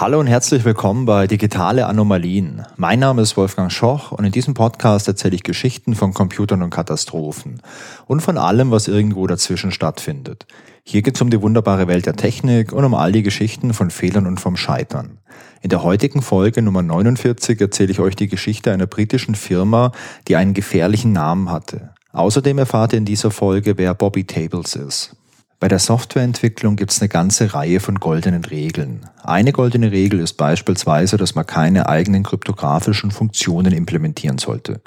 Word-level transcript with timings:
Hallo 0.00 0.18
und 0.18 0.28
herzlich 0.28 0.64
willkommen 0.64 1.04
bei 1.04 1.26
Digitale 1.26 1.84
Anomalien. 1.84 2.64
Mein 2.78 3.00
Name 3.00 3.20
ist 3.20 3.36
Wolfgang 3.36 3.70
Schoch 3.70 4.12
und 4.12 4.24
in 4.24 4.32
diesem 4.32 4.54
Podcast 4.54 5.06
erzähle 5.08 5.34
ich 5.34 5.42
Geschichten 5.42 5.94
von 5.94 6.14
Computern 6.14 6.62
und 6.62 6.70
Katastrophen 6.70 7.60
und 8.06 8.22
von 8.22 8.38
allem, 8.38 8.70
was 8.70 8.88
irgendwo 8.88 9.26
dazwischen 9.26 9.72
stattfindet. 9.72 10.46
Hier 10.84 11.02
geht 11.02 11.16
es 11.16 11.20
um 11.20 11.28
die 11.28 11.42
wunderbare 11.42 11.86
Welt 11.86 12.06
der 12.06 12.16
Technik 12.16 12.72
und 12.72 12.82
um 12.82 12.94
all 12.94 13.12
die 13.12 13.22
Geschichten 13.22 13.74
von 13.74 13.90
Fehlern 13.90 14.26
und 14.26 14.40
vom 14.40 14.56
Scheitern. 14.56 15.18
In 15.60 15.68
der 15.68 15.82
heutigen 15.82 16.22
Folge 16.22 16.62
Nummer 16.62 16.80
49 16.80 17.60
erzähle 17.60 17.92
ich 17.92 18.00
euch 18.00 18.16
die 18.16 18.28
Geschichte 18.28 18.72
einer 18.72 18.86
britischen 18.86 19.34
Firma, 19.34 19.92
die 20.28 20.36
einen 20.36 20.54
gefährlichen 20.54 21.12
Namen 21.12 21.50
hatte. 21.50 21.90
Außerdem 22.12 22.56
erfahrt 22.56 22.94
ihr 22.94 22.98
in 23.00 23.04
dieser 23.04 23.30
Folge, 23.30 23.76
wer 23.76 23.92
Bobby 23.92 24.24
Tables 24.24 24.76
ist. 24.76 25.19
Bei 25.60 25.68
der 25.68 25.78
Softwareentwicklung 25.78 26.76
gibt 26.76 26.90
es 26.90 27.02
eine 27.02 27.10
ganze 27.10 27.52
Reihe 27.52 27.80
von 27.80 27.96
goldenen 27.96 28.46
Regeln. 28.46 29.04
Eine 29.22 29.52
goldene 29.52 29.92
Regel 29.92 30.20
ist 30.20 30.38
beispielsweise, 30.38 31.18
dass 31.18 31.34
man 31.34 31.44
keine 31.44 31.86
eigenen 31.86 32.22
kryptografischen 32.22 33.10
Funktionen 33.10 33.74
implementieren 33.74 34.38
sollte. 34.38 34.80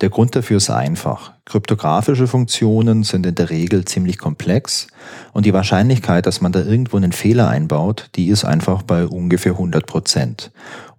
Der 0.00 0.10
Grund 0.10 0.36
dafür 0.36 0.58
ist 0.58 0.70
einfach. 0.70 1.32
Kryptografische 1.44 2.28
Funktionen 2.28 3.02
sind 3.02 3.26
in 3.26 3.34
der 3.34 3.50
Regel 3.50 3.84
ziemlich 3.84 4.16
komplex 4.18 4.86
und 5.32 5.44
die 5.44 5.52
Wahrscheinlichkeit, 5.52 6.24
dass 6.24 6.40
man 6.40 6.52
da 6.52 6.60
irgendwo 6.60 6.98
einen 6.98 7.10
Fehler 7.10 7.48
einbaut, 7.48 8.08
die 8.14 8.28
ist 8.28 8.44
einfach 8.44 8.82
bei 8.82 9.06
ungefähr 9.06 9.52
100 9.52 9.86
Prozent. 9.86 10.52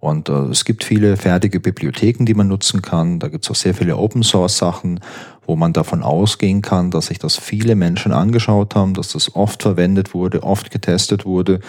Und 0.04 0.28
äh, 0.28 0.32
es 0.50 0.66
gibt 0.66 0.84
viele 0.84 1.16
fertige 1.16 1.60
Bibliotheken, 1.60 2.26
die 2.26 2.34
man 2.34 2.46
nutzen 2.46 2.82
kann. 2.82 3.18
Da 3.20 3.28
gibt 3.28 3.44
es 3.44 3.50
auch 3.50 3.54
sehr 3.54 3.72
viele 3.72 3.96
Open-Source-Sachen 3.96 5.00
wo 5.46 5.56
man 5.56 5.72
davon 5.72 6.02
ausgehen 6.02 6.62
kann, 6.62 6.90
dass 6.90 7.06
sich 7.06 7.18
das 7.18 7.36
viele 7.36 7.74
Menschen 7.74 8.12
angeschaut 8.12 8.74
haben, 8.74 8.94
dass 8.94 9.08
das 9.08 9.34
oft 9.34 9.62
verwendet 9.62 10.14
wurde, 10.14 10.42
oft 10.42 10.70
getestet 10.70 11.24
wurde 11.24 11.60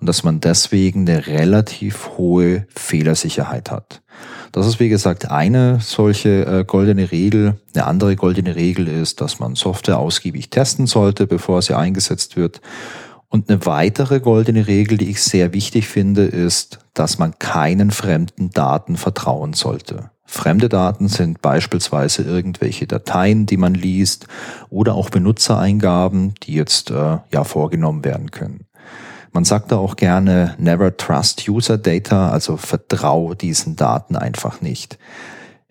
und 0.00 0.08
dass 0.08 0.22
man 0.22 0.40
deswegen 0.40 1.08
eine 1.08 1.26
relativ 1.26 2.10
hohe 2.16 2.66
Fehlersicherheit 2.74 3.70
hat. 3.70 4.02
Das 4.52 4.66
ist 4.66 4.78
wie 4.78 4.88
gesagt 4.88 5.30
eine 5.30 5.80
solche 5.80 6.46
äh, 6.46 6.64
goldene 6.64 7.10
Regel. 7.10 7.56
Eine 7.74 7.86
andere 7.86 8.14
goldene 8.14 8.54
Regel 8.54 8.86
ist, 8.86 9.20
dass 9.20 9.40
man 9.40 9.56
Software 9.56 9.98
ausgiebig 9.98 10.50
testen 10.50 10.86
sollte, 10.86 11.26
bevor 11.26 11.60
sie 11.60 11.76
eingesetzt 11.76 12.36
wird. 12.36 12.60
Und 13.34 13.50
eine 13.50 13.66
weitere 13.66 14.20
goldene 14.20 14.68
Regel, 14.68 14.96
die 14.96 15.10
ich 15.10 15.20
sehr 15.20 15.52
wichtig 15.52 15.88
finde, 15.88 16.24
ist, 16.24 16.78
dass 16.94 17.18
man 17.18 17.36
keinen 17.40 17.90
fremden 17.90 18.50
Daten 18.50 18.96
vertrauen 18.96 19.54
sollte. 19.54 20.10
Fremde 20.24 20.68
Daten 20.68 21.08
sind 21.08 21.42
beispielsweise 21.42 22.22
irgendwelche 22.22 22.86
Dateien, 22.86 23.46
die 23.46 23.56
man 23.56 23.74
liest 23.74 24.28
oder 24.70 24.94
auch 24.94 25.10
Benutzereingaben, 25.10 26.34
die 26.44 26.54
jetzt 26.54 26.92
äh, 26.92 27.18
ja 27.32 27.42
vorgenommen 27.42 28.04
werden 28.04 28.30
können. 28.30 28.66
Man 29.32 29.44
sagt 29.44 29.72
da 29.72 29.78
auch 29.78 29.96
gerne 29.96 30.54
never 30.58 30.96
trust 30.96 31.48
user 31.48 31.76
data, 31.76 32.30
also 32.30 32.56
vertrau 32.56 33.34
diesen 33.34 33.74
Daten 33.74 34.14
einfach 34.14 34.60
nicht. 34.60 34.96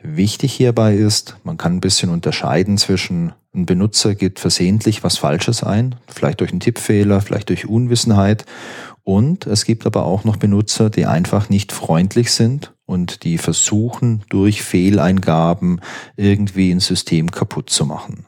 Wichtig 0.03 0.53
hierbei 0.53 0.95
ist, 0.95 1.37
man 1.43 1.57
kann 1.57 1.77
ein 1.77 1.81
bisschen 1.81 2.09
unterscheiden 2.09 2.77
zwischen 2.77 3.33
ein 3.55 3.65
Benutzer 3.65 4.15
gibt 4.15 4.39
versehentlich 4.39 5.03
was 5.03 5.17
Falsches 5.17 5.63
ein, 5.63 5.95
vielleicht 6.07 6.41
durch 6.41 6.51
einen 6.51 6.59
Tippfehler, 6.59 7.21
vielleicht 7.21 7.49
durch 7.49 7.67
Unwissenheit 7.67 8.45
und 9.03 9.47
es 9.47 9.65
gibt 9.65 9.85
aber 9.85 10.05
auch 10.05 10.23
noch 10.23 10.37
Benutzer, 10.37 10.89
die 10.89 11.05
einfach 11.05 11.49
nicht 11.49 11.71
freundlich 11.71 12.31
sind 12.31 12.73
und 12.85 13.23
die 13.23 13.37
versuchen, 13.37 14.23
durch 14.29 14.63
Fehleingaben 14.63 15.81
irgendwie 16.15 16.71
ein 16.71 16.79
System 16.79 17.31
kaputt 17.31 17.69
zu 17.69 17.85
machen. 17.85 18.25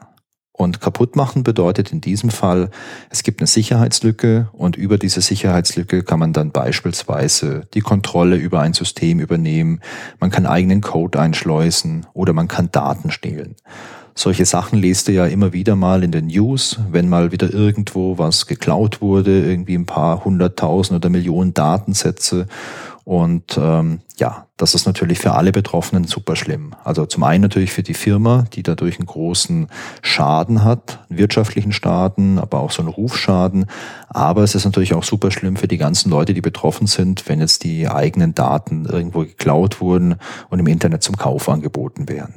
Und 0.58 0.80
kaputt 0.80 1.17
machen 1.17 1.44
bedeutet 1.44 1.92
in 1.92 2.00
diesem 2.00 2.30
Fall, 2.30 2.70
es 3.09 3.23
gibt 3.23 3.42
eine 3.42 3.48
Sicherheitslücke 3.48 4.48
und 4.53 4.78
über 4.78 4.97
diese 4.97 5.20
Sicherheitslücke 5.20 6.02
kann 6.02 6.17
man 6.17 6.31
dann 6.31 6.52
beispielsweise 6.52 7.67
die 7.73 7.81
Kontrolle 7.81 8.38
über 8.38 8.62
ein 8.62 8.72
System 8.72 9.19
übernehmen, 9.19 9.81
man 10.22 10.30
kann 10.30 10.46
eigenen 10.46 10.80
Code 10.80 11.19
einschleusen 11.19 12.06
oder 12.13 12.31
man 12.31 12.47
kann 12.47 12.72
Daten 12.72 13.12
stehlen. 13.12 13.56
Solche 14.18 14.46
Sachen 14.46 14.80
lest 14.80 15.09
du 15.09 15.12
ja 15.12 15.25
immer 15.25 15.52
wieder 15.52 15.75
mal 15.75 16.02
in 16.02 16.13
den 16.13 16.28
News, 16.28 16.80
wenn 16.90 17.09
mal 17.09 17.34
wieder 17.34 17.53
irgendwo 17.53 18.18
was 18.18 18.47
geklaut 18.47 19.01
wurde, 19.01 19.46
irgendwie 19.46 19.75
ein 19.75 19.85
paar 19.85 20.24
hunderttausend 20.24 20.96
oder 20.96 21.09
Millionen 21.09 21.53
Datensätze. 21.53 22.47
Und 23.06 23.60
ähm, 23.62 24.00
ja, 24.18 24.48
das 24.58 24.74
ist 24.74 24.88
natürlich 24.88 25.20
für 25.20 25.34
alle 25.34 25.52
Betroffenen 25.52 26.06
super 26.06 26.36
schlimm. 26.36 26.74
Also 26.84 27.06
zum 27.06 27.24
einen 27.24 27.44
natürlich 27.44 27.72
für 27.72 27.84
die 27.84 27.94
Firma, 27.94 28.46
die 28.54 28.64
dadurch 28.64 28.98
einen 28.98 29.06
großen 29.06 29.68
Schaden 30.02 30.64
hat, 30.64 31.06
einen 31.10 31.20
wirtschaftlichen 31.20 31.72
Schaden, 31.72 32.40
aber 32.40 32.62
auch 32.62 32.72
so 32.72 32.82
einen 32.82 32.90
Rufschaden. 32.90 33.68
Aber 34.10 34.42
es 34.42 34.56
ist 34.56 34.66
natürlich 34.66 34.96
auch 34.96 35.04
super 35.04 35.30
schlimm 35.30 35.56
für 35.56 35.68
die 35.68 35.78
ganzen 35.78 36.10
Leute, 36.10 36.34
die 36.34 36.42
betroffen 36.42 36.88
sind, 36.88 37.30
wenn 37.30 37.40
jetzt 37.40 37.64
die 37.64 37.88
eigenen 37.88 38.34
Daten 38.34 38.86
irgendwo 38.86 39.20
geklaut 39.20 39.82
wurden 39.82 40.16
und 40.50 40.58
im 40.58 40.68
Internet 40.68 41.04
zum 41.04 41.16
Kauf 41.16 41.48
angeboten 41.48 42.10
werden. 42.10 42.34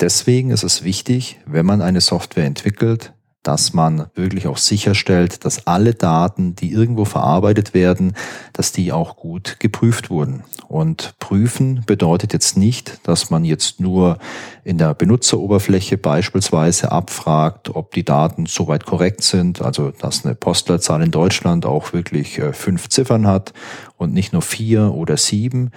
Deswegen 0.00 0.50
ist 0.50 0.62
es 0.62 0.84
wichtig, 0.84 1.38
wenn 1.44 1.66
man 1.66 1.82
eine 1.82 2.00
Software 2.00 2.46
entwickelt, 2.46 3.12
dass 3.46 3.72
man 3.72 4.06
wirklich 4.16 4.48
auch 4.48 4.56
sicherstellt, 4.56 5.44
dass 5.44 5.68
alle 5.68 5.94
Daten, 5.94 6.56
die 6.56 6.72
irgendwo 6.72 7.04
verarbeitet 7.04 7.74
werden, 7.74 8.14
dass 8.52 8.72
die 8.72 8.90
auch 8.90 9.16
gut 9.16 9.60
geprüft 9.60 10.10
wurden. 10.10 10.42
Und 10.66 11.14
prüfen 11.20 11.84
bedeutet 11.86 12.32
jetzt 12.32 12.56
nicht, 12.56 12.98
dass 13.04 13.30
man 13.30 13.44
jetzt 13.44 13.78
nur 13.78 14.18
in 14.64 14.78
der 14.78 14.94
Benutzeroberfläche 14.94 15.96
beispielsweise 15.96 16.90
abfragt, 16.90 17.70
ob 17.70 17.92
die 17.92 18.04
Daten 18.04 18.46
soweit 18.46 18.84
korrekt 18.84 19.22
sind, 19.22 19.62
also 19.62 19.92
dass 19.92 20.24
eine 20.24 20.34
Postleitzahl 20.34 21.02
in 21.02 21.12
Deutschland 21.12 21.66
auch 21.66 21.92
wirklich 21.92 22.38
äh, 22.38 22.52
fünf 22.52 22.88
Ziffern 22.88 23.28
hat 23.28 23.52
und 23.96 24.12
nicht 24.12 24.32
nur 24.32 24.42
vier 24.42 24.92
oder 24.92 25.16
sieben, 25.16 25.70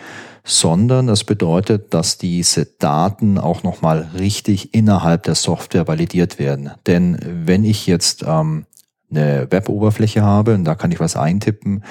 sondern 0.43 1.09
es 1.09 1.23
bedeutet, 1.23 1.93
dass 1.93 2.17
diese 2.17 2.65
Daten 2.65 3.37
auch 3.37 3.63
nochmal 3.63 4.09
richtig 4.17 4.73
innerhalb 4.73 5.23
der 5.23 5.35
Software 5.35 5.87
validiert 5.87 6.39
werden. 6.39 6.71
Denn 6.87 7.19
wenn 7.23 7.63
ich 7.63 7.87
jetzt 7.87 8.23
ähm, 8.27 8.65
eine 9.11 9.47
Web-Oberfläche 9.49 10.21
habe 10.21 10.55
und 10.55 10.65
da 10.65 10.75
kann 10.75 10.91
ich 10.91 10.99
was 10.99 11.15
eintippen, 11.15 11.83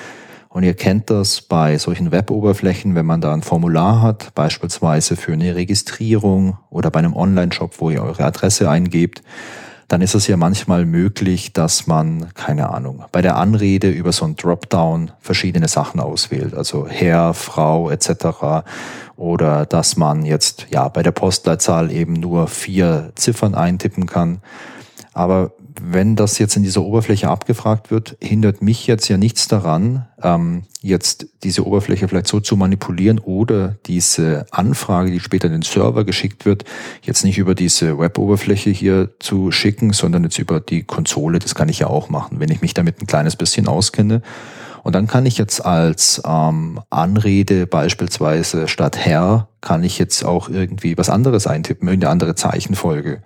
und 0.50 0.62
ihr 0.62 0.74
kennt 0.74 1.10
das 1.10 1.42
bei 1.42 1.76
solchen 1.76 2.10
Web-Oberflächen, 2.10 2.94
wenn 2.94 3.04
man 3.04 3.20
da 3.20 3.34
ein 3.34 3.42
Formular 3.42 4.00
hat, 4.00 4.34
beispielsweise 4.34 5.14
für 5.14 5.32
eine 5.32 5.54
Registrierung 5.54 6.56
oder 6.70 6.90
bei 6.90 7.00
einem 7.00 7.14
Online-Shop, 7.14 7.74
wo 7.78 7.90
ihr 7.90 8.02
eure 8.02 8.24
Adresse 8.24 8.70
eingebt, 8.70 9.22
dann 9.88 10.02
ist 10.02 10.14
es 10.14 10.26
ja 10.26 10.36
manchmal 10.36 10.84
möglich, 10.84 11.54
dass 11.54 11.86
man, 11.86 12.28
keine 12.34 12.68
Ahnung, 12.68 13.04
bei 13.10 13.22
der 13.22 13.36
Anrede 13.36 13.90
über 13.90 14.12
so 14.12 14.26
ein 14.26 14.36
Dropdown 14.36 15.12
verschiedene 15.20 15.66
Sachen 15.66 15.98
auswählt, 15.98 16.54
also 16.54 16.86
Herr, 16.86 17.32
Frau 17.32 17.90
etc. 17.90 18.66
Oder 19.16 19.64
dass 19.64 19.96
man 19.96 20.26
jetzt 20.26 20.66
ja 20.70 20.88
bei 20.88 21.02
der 21.02 21.12
Postleitzahl 21.12 21.90
eben 21.90 22.12
nur 22.12 22.48
vier 22.48 23.12
Ziffern 23.14 23.54
eintippen 23.54 24.06
kann. 24.06 24.42
Aber 25.18 25.50
wenn 25.80 26.14
das 26.14 26.38
jetzt 26.38 26.56
in 26.56 26.62
dieser 26.62 26.82
Oberfläche 26.82 27.28
abgefragt 27.28 27.90
wird, 27.90 28.16
hindert 28.20 28.62
mich 28.62 28.86
jetzt 28.86 29.08
ja 29.08 29.16
nichts 29.16 29.48
daran, 29.48 30.06
ähm, 30.22 30.62
jetzt 30.80 31.26
diese 31.42 31.66
Oberfläche 31.66 32.06
vielleicht 32.06 32.28
so 32.28 32.38
zu 32.38 32.56
manipulieren 32.56 33.18
oder 33.18 33.74
diese 33.86 34.46
Anfrage, 34.52 35.10
die 35.10 35.18
später 35.18 35.48
in 35.48 35.54
den 35.54 35.62
Server 35.62 36.04
geschickt 36.04 36.46
wird, 36.46 36.64
jetzt 37.02 37.24
nicht 37.24 37.36
über 37.36 37.56
diese 37.56 37.98
Web-Oberfläche 37.98 38.70
hier 38.70 39.10
zu 39.18 39.50
schicken, 39.50 39.92
sondern 39.92 40.22
jetzt 40.22 40.38
über 40.38 40.60
die 40.60 40.84
Konsole. 40.84 41.40
Das 41.40 41.56
kann 41.56 41.68
ich 41.68 41.80
ja 41.80 41.88
auch 41.88 42.10
machen, 42.10 42.38
wenn 42.38 42.52
ich 42.52 42.60
mich 42.60 42.74
damit 42.74 43.02
ein 43.02 43.08
kleines 43.08 43.34
bisschen 43.34 43.66
auskenne. 43.66 44.22
Und 44.84 44.94
dann 44.94 45.08
kann 45.08 45.26
ich 45.26 45.36
jetzt 45.36 45.66
als 45.66 46.22
ähm, 46.24 46.78
Anrede 46.90 47.66
beispielsweise 47.66 48.68
statt 48.68 48.96
Herr, 48.96 49.48
kann 49.60 49.82
ich 49.82 49.98
jetzt 49.98 50.24
auch 50.24 50.48
irgendwie 50.48 50.96
was 50.96 51.10
anderes 51.10 51.48
eintippen, 51.48 51.88
irgendeine 51.88 52.12
andere 52.12 52.36
Zeichenfolge. 52.36 53.24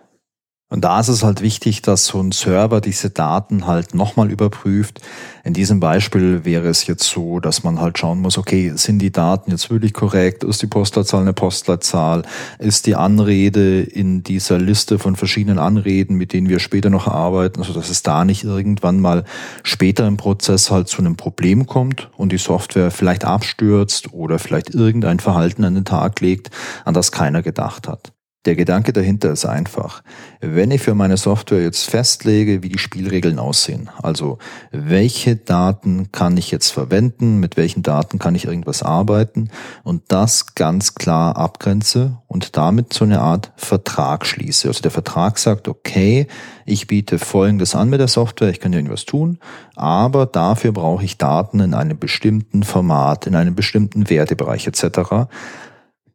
Und 0.73 0.85
da 0.85 1.01
ist 1.01 1.09
es 1.09 1.23
halt 1.23 1.43
wichtig, 1.43 1.83
dass 1.83 2.07
so 2.07 2.19
ein 2.19 2.33
Server 2.33 2.81
diese 2.81 3.11
Daten 3.11 3.67
halt 3.67 3.95
nochmal 3.95 4.31
überprüft. 4.31 5.03
In 5.45 5.53
diesem 5.53 5.81
Beispiel 5.81 6.47
wäre 6.47 6.67
es 6.67 6.87
jetzt 6.87 7.05
so, 7.05 7.41
dass 7.41 7.63
man 7.63 7.79
halt 7.79 7.99
schauen 7.99 8.23
muss, 8.23 8.39
okay, 8.39 8.73
sind 8.77 8.99
die 9.01 9.13
Daten 9.13 9.51
jetzt 9.51 9.69
wirklich 9.69 9.93
korrekt? 9.93 10.45
Ist 10.45 10.63
die 10.63 10.67
Postleitzahl 10.67 11.21
eine 11.21 11.35
Postleitzahl? 11.35 12.23
Ist 12.59 12.87
die 12.87 12.95
Anrede 12.95 13.83
in 13.83 14.23
dieser 14.23 14.57
Liste 14.57 14.99
von 14.99 15.15
verschiedenen 15.15 15.59
Anreden, 15.59 16.17
mit 16.17 16.33
denen 16.33 16.49
wir 16.49 16.59
später 16.59 16.89
noch 16.89 17.07
arbeiten, 17.07 17.61
also 17.61 17.75
dass 17.75 17.91
es 17.91 18.03
da 18.03 18.25
nicht 18.25 18.43
irgendwann 18.43 18.99
mal 18.99 19.25
später 19.63 20.07
im 20.07 20.17
Prozess 20.17 20.71
halt 20.71 20.89
zu 20.89 21.01
einem 21.01 21.17
Problem 21.17 21.67
kommt 21.67 22.09
und 22.17 22.33
die 22.33 22.39
Software 22.39 22.91
vielleicht 22.91 23.27
abstürzt 23.27 24.15
oder 24.15 24.39
vielleicht 24.39 24.75
irgendein 24.75 25.21
Verhalten 25.21 25.65
an 25.65 25.75
den 25.75 25.85
Tag 25.85 26.21
legt, 26.23 26.51
an 26.87 26.95
das 26.95 27.13
keiner 27.13 27.43
gedacht 27.43 27.89
hat. 27.89 28.15
Der 28.45 28.57
Gedanke 28.57 28.93
dahinter 28.93 29.31
ist 29.31 29.45
einfach. 29.45 30.03
Wenn 30.41 30.73
ich 30.73 30.83
für 30.83 30.97
meine 30.97 31.17
Software 31.17 31.63
jetzt 31.63 31.89
festlege, 31.89 32.65
wie 32.65 32.71
die 32.71 32.79
Spielregeln 32.79 33.39
aussehen, 33.39 33.89
also 34.03 34.39
welche 34.73 35.37
Daten 35.37 36.11
kann 36.11 36.37
ich 36.37 36.51
jetzt 36.51 36.71
verwenden, 36.71 37.39
mit 37.39 37.57
welchen 37.57 37.85
Daten 37.85 38.19
kann 38.19 38.35
ich 38.35 38.47
irgendwas 38.47 38.83
arbeiten 38.83 39.51
und 39.85 40.03
das 40.09 40.57
ganz 40.57 40.97
klar 40.97 41.37
abgrenze 41.37 42.19
und 42.27 42.57
damit 42.57 42.93
so 42.93 43.05
eine 43.05 43.21
Art 43.21 43.53
Vertrag 43.55 44.27
schließe. 44.27 44.67
Also 44.67 44.83
der 44.83 44.91
Vertrag 44.91 45.39
sagt, 45.39 45.69
okay, 45.69 46.27
ich 46.67 46.89
biete 46.89 47.21
Folgendes 47.21 47.77
an 47.77 47.91
mit 47.91 48.01
der 48.01 48.09
Software, 48.09 48.51
ich 48.51 48.59
kann 48.59 48.73
irgendwas 48.73 49.05
tun, 49.05 49.39
aber 49.77 50.27
dafür 50.27 50.73
brauche 50.73 51.05
ich 51.05 51.17
Daten 51.17 51.61
in 51.61 51.75
einem 51.75 51.97
bestimmten 51.97 52.65
Format, 52.65 53.29
in 53.29 53.37
einem 53.37 53.55
bestimmten 53.55 54.11
Wertebereich 54.11 54.67
etc 54.67 55.29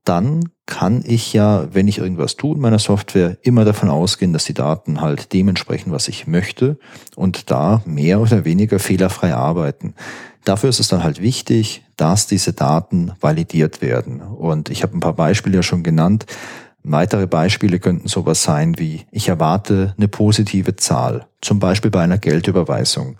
dann 0.08 0.50
kann 0.66 1.04
ich 1.06 1.34
ja, 1.34 1.68
wenn 1.74 1.88
ich 1.88 1.98
irgendwas 1.98 2.36
tue 2.36 2.56
in 2.56 2.62
meiner 2.62 2.80
Software, 2.80 3.38
immer 3.42 3.66
davon 3.66 3.90
ausgehen, 3.90 4.34
dass 4.34 4.46
die 4.46 4.54
Daten 4.54 5.02
halt 5.02 5.34
dementsprechend, 5.34 5.92
was 5.92 6.08
ich 6.08 6.28
möchte 6.28 6.78
und 7.16 7.52
da 7.52 7.82
mehr 7.86 8.20
oder 8.20 8.46
weniger 8.46 8.80
fehlerfrei 8.80 9.34
arbeiten. 9.34 9.96
Dafür 10.44 10.70
ist 10.70 10.80
es 10.80 10.88
dann 10.88 11.04
halt 11.04 11.22
wichtig, 11.22 11.84
dass 11.98 12.28
diese 12.28 12.54
Daten 12.54 13.12
validiert 13.20 13.82
werden. 13.82 14.22
Und 14.22 14.70
ich 14.70 14.84
habe 14.84 14.96
ein 14.96 15.02
paar 15.02 15.14
Beispiele 15.14 15.58
ja 15.58 15.64
schon 15.64 15.84
genannt. 15.84 16.26
Weitere 16.84 17.28
Beispiele 17.28 17.80
könnten 17.80 18.08
sowas 18.08 18.44
sein 18.44 18.80
wie, 18.80 19.06
ich 19.12 19.28
erwarte 19.28 19.94
eine 19.98 20.08
positive 20.08 20.78
Zahl, 20.78 21.28
zum 21.42 21.60
Beispiel 21.60 21.92
bei 21.92 22.02
einer 22.02 22.18
Geldüberweisung. 22.18 23.18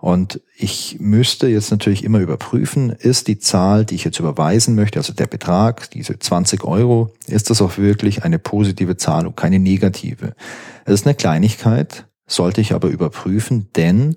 Und 0.00 0.40
ich 0.56 0.96
müsste 0.98 1.46
jetzt 1.48 1.70
natürlich 1.70 2.04
immer 2.04 2.20
überprüfen, 2.20 2.90
ist 2.90 3.28
die 3.28 3.38
Zahl, 3.38 3.84
die 3.84 3.96
ich 3.96 4.04
jetzt 4.04 4.18
überweisen 4.18 4.74
möchte, 4.74 4.98
also 4.98 5.12
der 5.12 5.26
Betrag, 5.26 5.90
diese 5.90 6.18
20 6.18 6.64
Euro, 6.64 7.12
ist 7.26 7.50
das 7.50 7.60
auch 7.60 7.76
wirklich 7.76 8.24
eine 8.24 8.38
positive 8.38 8.96
Zahl 8.96 9.26
und 9.26 9.36
keine 9.36 9.58
negative. 9.58 10.34
Es 10.86 10.94
ist 10.94 11.06
eine 11.06 11.14
Kleinigkeit, 11.14 12.06
sollte 12.26 12.62
ich 12.62 12.72
aber 12.72 12.88
überprüfen, 12.88 13.68
denn 13.76 14.16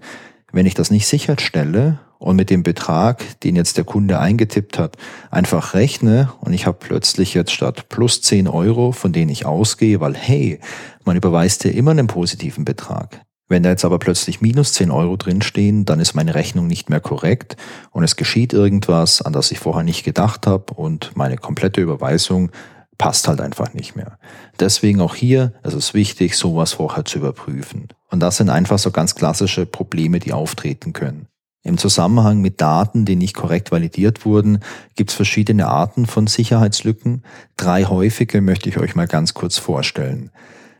wenn 0.53 0.65
ich 0.65 0.74
das 0.74 0.89
nicht 0.89 1.07
sicherstelle 1.07 2.00
und 2.18 2.38
mit 2.38 2.50
dem 2.50 2.63
Betrag, 2.63 3.41
den 3.41 3.57
jetzt 3.57 3.75
der 3.75 3.83
Kunde 3.83 4.19
eingetippt 4.19 4.80
hat, 4.80 4.95
einfach 5.31 5.74
rechne 5.74 6.31
und 6.39 6.53
ich 6.53 6.65
habe 6.65 6.77
plötzlich 6.80 7.33
jetzt 7.33 7.51
statt 7.51 7.89
plus 7.89 8.21
10 8.21 8.47
Euro, 8.47 8.94
von 8.94 9.12
denen 9.12 9.30
ich 9.30 9.45
ausgehe, 9.45 10.00
weil 10.00 10.15
hey, 10.15 10.59
man 11.03 11.18
überweist 11.18 11.65
ja 11.65 11.71
immer 11.71 11.91
einen 11.91 12.07
positiven 12.07 12.63
Betrag, 12.63 13.25
wenn 13.54 13.62
da 13.62 13.70
jetzt 13.70 13.86
aber 13.86 14.00
plötzlich 14.00 14.42
minus 14.42 14.74
10 14.74 14.90
Euro 14.90 15.16
drinstehen, 15.16 15.86
dann 15.86 16.00
ist 16.00 16.16
meine 16.16 16.34
Rechnung 16.34 16.66
nicht 16.66 16.90
mehr 16.90 17.00
korrekt 17.00 17.56
und 17.92 18.04
es 18.04 18.16
geschieht 18.16 18.52
irgendwas, 18.52 19.22
an 19.22 19.32
das 19.32 19.52
ich 19.52 19.60
vorher 19.60 19.84
nicht 19.84 20.04
gedacht 20.04 20.48
habe 20.48 20.74
und 20.74 21.12
meine 21.16 21.38
komplette 21.38 21.80
Überweisung 21.80 22.50
passt 22.98 23.28
halt 23.28 23.40
einfach 23.42 23.76
nicht 23.76 23.96
mehr. 23.96 24.18
Deswegen 24.60 25.02
auch 25.02 25.14
hier, 25.14 25.54
es 25.62 25.76
ist 25.76 25.94
wichtig, 25.94 26.36
sowas 26.36 26.74
vorher 26.74 27.06
zu 27.06 27.20
überprüfen. 27.20 27.90
Und 28.10 28.22
das 28.22 28.38
sind 28.38 28.50
einfach 28.50 28.80
so 28.80 28.90
ganz 28.90 29.14
klassische 29.14 29.68
Probleme, 29.68 30.18
die 30.18 30.34
auftreten 30.34 30.92
können. 30.92 31.28
Im 31.62 31.78
Zusammenhang 31.78 32.42
mit 32.42 32.60
Daten, 32.60 33.06
die 33.06 33.16
nicht 33.16 33.36
korrekt 33.36 33.72
validiert 33.72 34.26
wurden, 34.26 34.62
gibt 34.96 35.12
es 35.12 35.16
verschiedene 35.16 35.68
Arten 35.68 36.08
von 36.08 36.26
Sicherheitslücken. 36.26 37.24
Drei 37.56 37.84
häufige 37.84 38.42
möchte 38.42 38.68
ich 38.68 38.80
euch 38.80 38.96
mal 38.96 39.08
ganz 39.08 39.36
kurz 39.36 39.60
vorstellen. 39.60 40.32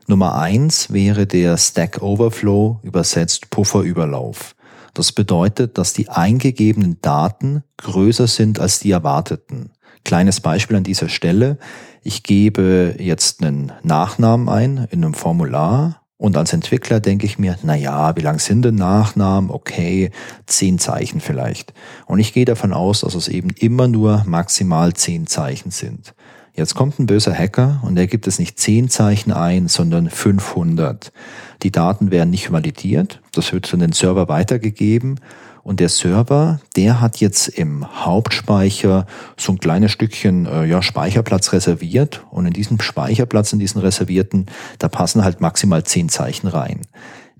Nummer 0.06 0.34
eins 0.36 0.92
wäre 0.92 1.26
der 1.26 1.56
Stack 1.56 2.02
Overflow, 2.02 2.80
übersetzt 2.82 3.50
Pufferüberlauf. 3.50 4.54
Das 4.92 5.12
bedeutet, 5.12 5.78
dass 5.78 5.92
die 5.92 6.08
eingegebenen 6.08 6.98
Daten 7.00 7.64
größer 7.78 8.26
sind 8.26 8.60
als 8.60 8.78
die 8.80 8.90
erwarteten. 8.90 9.70
Kleines 10.04 10.40
Beispiel 10.40 10.76
an 10.76 10.84
dieser 10.84 11.08
Stelle. 11.08 11.58
Ich 12.02 12.22
gebe 12.22 12.96
jetzt 12.98 13.42
einen 13.42 13.72
Nachnamen 13.82 14.48
ein 14.48 14.86
in 14.90 15.02
einem 15.02 15.14
Formular 15.14 16.02
und 16.16 16.36
als 16.36 16.52
Entwickler 16.52 17.00
denke 17.00 17.26
ich 17.26 17.38
mir, 17.38 17.58
na 17.62 17.74
ja, 17.74 18.14
wie 18.16 18.20
lang 18.20 18.38
sind 18.38 18.62
denn 18.62 18.76
Nachnamen? 18.76 19.50
Okay, 19.50 20.10
zehn 20.46 20.78
Zeichen 20.78 21.20
vielleicht. 21.20 21.74
Und 22.06 22.18
ich 22.18 22.32
gehe 22.32 22.44
davon 22.44 22.72
aus, 22.72 23.00
dass 23.00 23.14
es 23.14 23.28
eben 23.28 23.50
immer 23.50 23.88
nur 23.88 24.22
maximal 24.26 24.94
zehn 24.94 25.26
Zeichen 25.26 25.70
sind. 25.70 26.14
Jetzt 26.56 26.76
kommt 26.76 27.00
ein 27.00 27.06
böser 27.06 27.34
Hacker 27.34 27.80
und 27.82 27.96
er 27.96 28.06
gibt 28.06 28.28
es 28.28 28.38
nicht 28.38 28.60
10 28.60 28.88
Zeichen 28.88 29.32
ein, 29.32 29.66
sondern 29.66 30.08
500. 30.08 31.12
Die 31.64 31.72
Daten 31.72 32.12
werden 32.12 32.30
nicht 32.30 32.52
validiert, 32.52 33.20
das 33.32 33.52
wird 33.52 33.66
von 33.66 33.80
den 33.80 33.90
Server 33.92 34.28
weitergegeben 34.28 35.18
und 35.64 35.80
der 35.80 35.88
Server, 35.88 36.60
der 36.76 37.00
hat 37.00 37.16
jetzt 37.16 37.48
im 37.48 38.04
Hauptspeicher 38.04 39.06
so 39.36 39.52
ein 39.52 39.58
kleines 39.58 39.90
Stückchen 39.90 40.46
äh, 40.46 40.64
ja, 40.66 40.80
Speicherplatz 40.80 41.52
reserviert 41.52 42.24
und 42.30 42.46
in 42.46 42.52
diesem 42.52 42.80
Speicherplatz, 42.80 43.52
in 43.52 43.58
diesen 43.58 43.80
reservierten, 43.80 44.46
da 44.78 44.88
passen 44.88 45.24
halt 45.24 45.40
maximal 45.40 45.82
10 45.82 46.08
Zeichen 46.08 46.46
rein. 46.46 46.82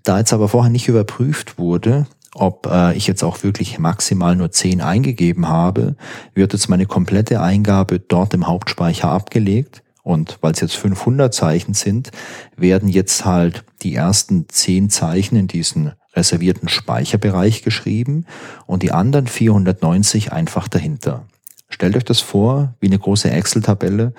Da 0.02 0.18
jetzt 0.18 0.32
aber 0.32 0.48
vorher 0.48 0.72
nicht 0.72 0.88
überprüft 0.88 1.58
wurde, 1.58 2.06
ob 2.34 2.66
äh, 2.66 2.94
ich 2.94 3.06
jetzt 3.06 3.22
auch 3.22 3.42
wirklich 3.42 3.78
maximal 3.78 4.36
nur 4.36 4.50
10 4.50 4.80
eingegeben 4.80 5.48
habe, 5.48 5.96
wird 6.34 6.52
jetzt 6.52 6.68
meine 6.68 6.86
komplette 6.86 7.40
Eingabe 7.40 8.00
dort 8.00 8.34
im 8.34 8.46
Hauptspeicher 8.46 9.08
abgelegt. 9.08 9.82
Und 10.02 10.38
weil 10.42 10.52
es 10.52 10.60
jetzt 10.60 10.76
500 10.76 11.32
Zeichen 11.32 11.72
sind, 11.72 12.10
werden 12.56 12.90
jetzt 12.90 13.24
halt 13.24 13.64
die 13.82 13.94
ersten 13.94 14.48
10 14.48 14.90
Zeichen 14.90 15.36
in 15.36 15.46
diesen 15.46 15.92
reservierten 16.14 16.68
Speicherbereich 16.68 17.62
geschrieben 17.62 18.26
und 18.66 18.82
die 18.82 18.92
anderen 18.92 19.26
490 19.26 20.32
einfach 20.32 20.68
dahinter. 20.68 21.24
Stellt 21.68 21.96
euch 21.96 22.04
das 22.04 22.20
vor 22.20 22.74
wie 22.80 22.86
eine 22.86 22.98
große 22.98 23.30
Excel-Tabelle 23.30 24.12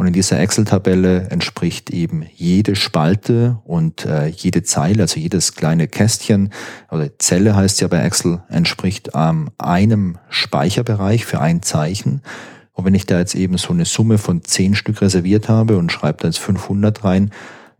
und 0.00 0.06
in 0.06 0.14
dieser 0.14 0.40
Excel-Tabelle 0.40 1.28
entspricht 1.28 1.90
eben 1.90 2.24
jede 2.34 2.74
Spalte 2.74 3.58
und 3.64 4.06
äh, 4.06 4.28
jede 4.28 4.62
Zeile, 4.62 5.02
also 5.02 5.20
jedes 5.20 5.54
kleine 5.56 5.88
Kästchen 5.88 6.54
oder 6.90 7.18
Zelle 7.18 7.54
heißt 7.54 7.82
ja 7.82 7.88
bei 7.88 7.98
Excel, 7.98 8.40
entspricht 8.48 9.10
ähm, 9.14 9.50
einem 9.58 10.16
Speicherbereich 10.30 11.26
für 11.26 11.42
ein 11.42 11.60
Zeichen. 11.60 12.22
Und 12.72 12.86
wenn 12.86 12.94
ich 12.94 13.04
da 13.04 13.18
jetzt 13.18 13.34
eben 13.34 13.58
so 13.58 13.74
eine 13.74 13.84
Summe 13.84 14.16
von 14.16 14.42
zehn 14.42 14.74
Stück 14.74 15.02
reserviert 15.02 15.50
habe 15.50 15.76
und 15.76 15.92
schreibe 15.92 16.22
da 16.22 16.28
jetzt 16.28 16.38
500 16.38 17.04
rein, 17.04 17.30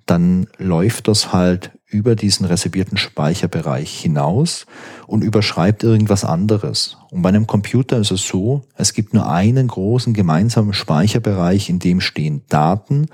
dann 0.04 0.46
läuft 0.58 1.08
das 1.08 1.32
halt 1.32 1.70
über 1.90 2.14
diesen 2.14 2.46
reservierten 2.46 2.96
Speicherbereich 2.96 4.00
hinaus 4.00 4.66
und 5.06 5.22
überschreibt 5.22 5.82
irgendwas 5.82 6.24
anderes. 6.24 6.96
Und 7.10 7.22
bei 7.22 7.28
einem 7.30 7.46
Computer 7.46 7.98
ist 7.98 8.12
es 8.12 8.26
so, 8.26 8.62
es 8.76 8.94
gibt 8.94 9.12
nur 9.12 9.28
einen 9.28 9.68
großen 9.68 10.14
gemeinsamen 10.14 10.72
Speicherbereich, 10.72 11.68
in 11.68 11.80
dem 11.80 12.00
stehen 12.00 12.42
Daten 12.48 13.06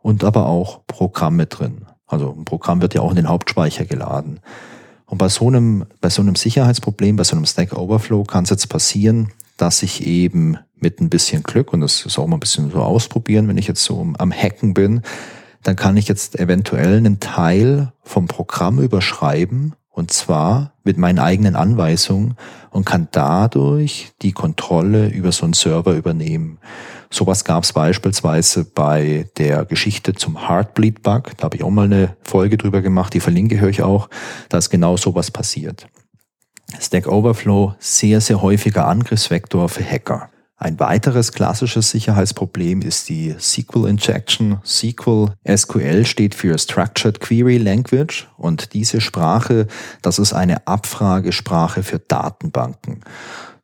und 0.00 0.24
aber 0.24 0.46
auch 0.46 0.80
Programme 0.86 1.46
drin. 1.46 1.82
Also 2.06 2.34
ein 2.36 2.44
Programm 2.44 2.80
wird 2.80 2.94
ja 2.94 3.02
auch 3.02 3.10
in 3.10 3.16
den 3.16 3.28
Hauptspeicher 3.28 3.84
geladen. 3.84 4.40
Und 5.06 5.18
bei 5.18 5.28
so 5.28 5.48
einem, 5.48 5.84
bei 6.00 6.08
so 6.08 6.22
einem 6.22 6.34
Sicherheitsproblem, 6.34 7.16
bei 7.16 7.24
so 7.24 7.36
einem 7.36 7.46
Stack 7.46 7.72
Overflow 7.72 8.24
kann 8.24 8.44
es 8.44 8.50
jetzt 8.50 8.68
passieren, 8.68 9.30
dass 9.56 9.82
ich 9.82 10.06
eben 10.06 10.58
mit 10.76 11.00
ein 11.00 11.10
bisschen 11.10 11.42
Glück, 11.42 11.72
und 11.72 11.80
das 11.80 12.04
ist 12.04 12.18
auch 12.18 12.26
mal 12.26 12.36
ein 12.36 12.40
bisschen 12.40 12.70
so 12.70 12.80
ausprobieren, 12.80 13.48
wenn 13.48 13.58
ich 13.58 13.68
jetzt 13.68 13.84
so 13.84 14.06
am 14.18 14.32
Hacken 14.32 14.74
bin, 14.74 15.02
dann 15.64 15.76
kann 15.76 15.96
ich 15.96 16.08
jetzt 16.08 16.38
eventuell 16.38 16.98
einen 16.98 17.20
Teil 17.20 17.92
vom 18.02 18.28
Programm 18.28 18.78
überschreiben 18.78 19.74
und 19.90 20.12
zwar 20.12 20.72
mit 20.84 20.98
meinen 20.98 21.18
eigenen 21.18 21.56
Anweisungen 21.56 22.36
und 22.70 22.84
kann 22.84 23.08
dadurch 23.12 24.12
die 24.22 24.32
Kontrolle 24.32 25.08
über 25.08 25.32
so 25.32 25.44
einen 25.44 25.54
Server 25.54 25.94
übernehmen. 25.94 26.58
Sowas 27.10 27.44
gab 27.44 27.62
es 27.62 27.72
beispielsweise 27.72 28.64
bei 28.64 29.30
der 29.38 29.64
Geschichte 29.64 30.14
zum 30.14 30.48
Heartbleed-Bug. 30.48 31.36
Da 31.36 31.44
habe 31.44 31.56
ich 31.56 31.62
auch 31.62 31.70
mal 31.70 31.84
eine 31.84 32.16
Folge 32.22 32.58
drüber 32.58 32.82
gemacht, 32.82 33.14
die 33.14 33.20
verlinke 33.20 33.54
ich 33.54 33.62
euch 33.62 33.82
auch. 33.82 34.08
Da 34.48 34.58
ist 34.58 34.70
genau 34.70 34.96
sowas 34.96 35.30
passiert. 35.30 35.86
Stack 36.80 37.06
Overflow, 37.06 37.74
sehr, 37.78 38.20
sehr 38.20 38.42
häufiger 38.42 38.88
Angriffsvektor 38.88 39.68
für 39.68 39.84
Hacker. 39.84 40.28
Ein 40.64 40.80
weiteres 40.80 41.32
klassisches 41.32 41.90
Sicherheitsproblem 41.90 42.80
ist 42.80 43.10
die 43.10 43.34
SQL 43.38 43.86
Injection. 43.86 44.60
SQL, 44.64 45.34
SQL 45.46 46.06
steht 46.06 46.34
für 46.34 46.56
Structured 46.58 47.20
Query 47.20 47.58
Language 47.58 48.28
und 48.38 48.72
diese 48.72 49.02
Sprache, 49.02 49.66
das 50.00 50.18
ist 50.18 50.32
eine 50.32 50.66
Abfragesprache 50.66 51.82
für 51.82 51.98
Datenbanken. 51.98 53.02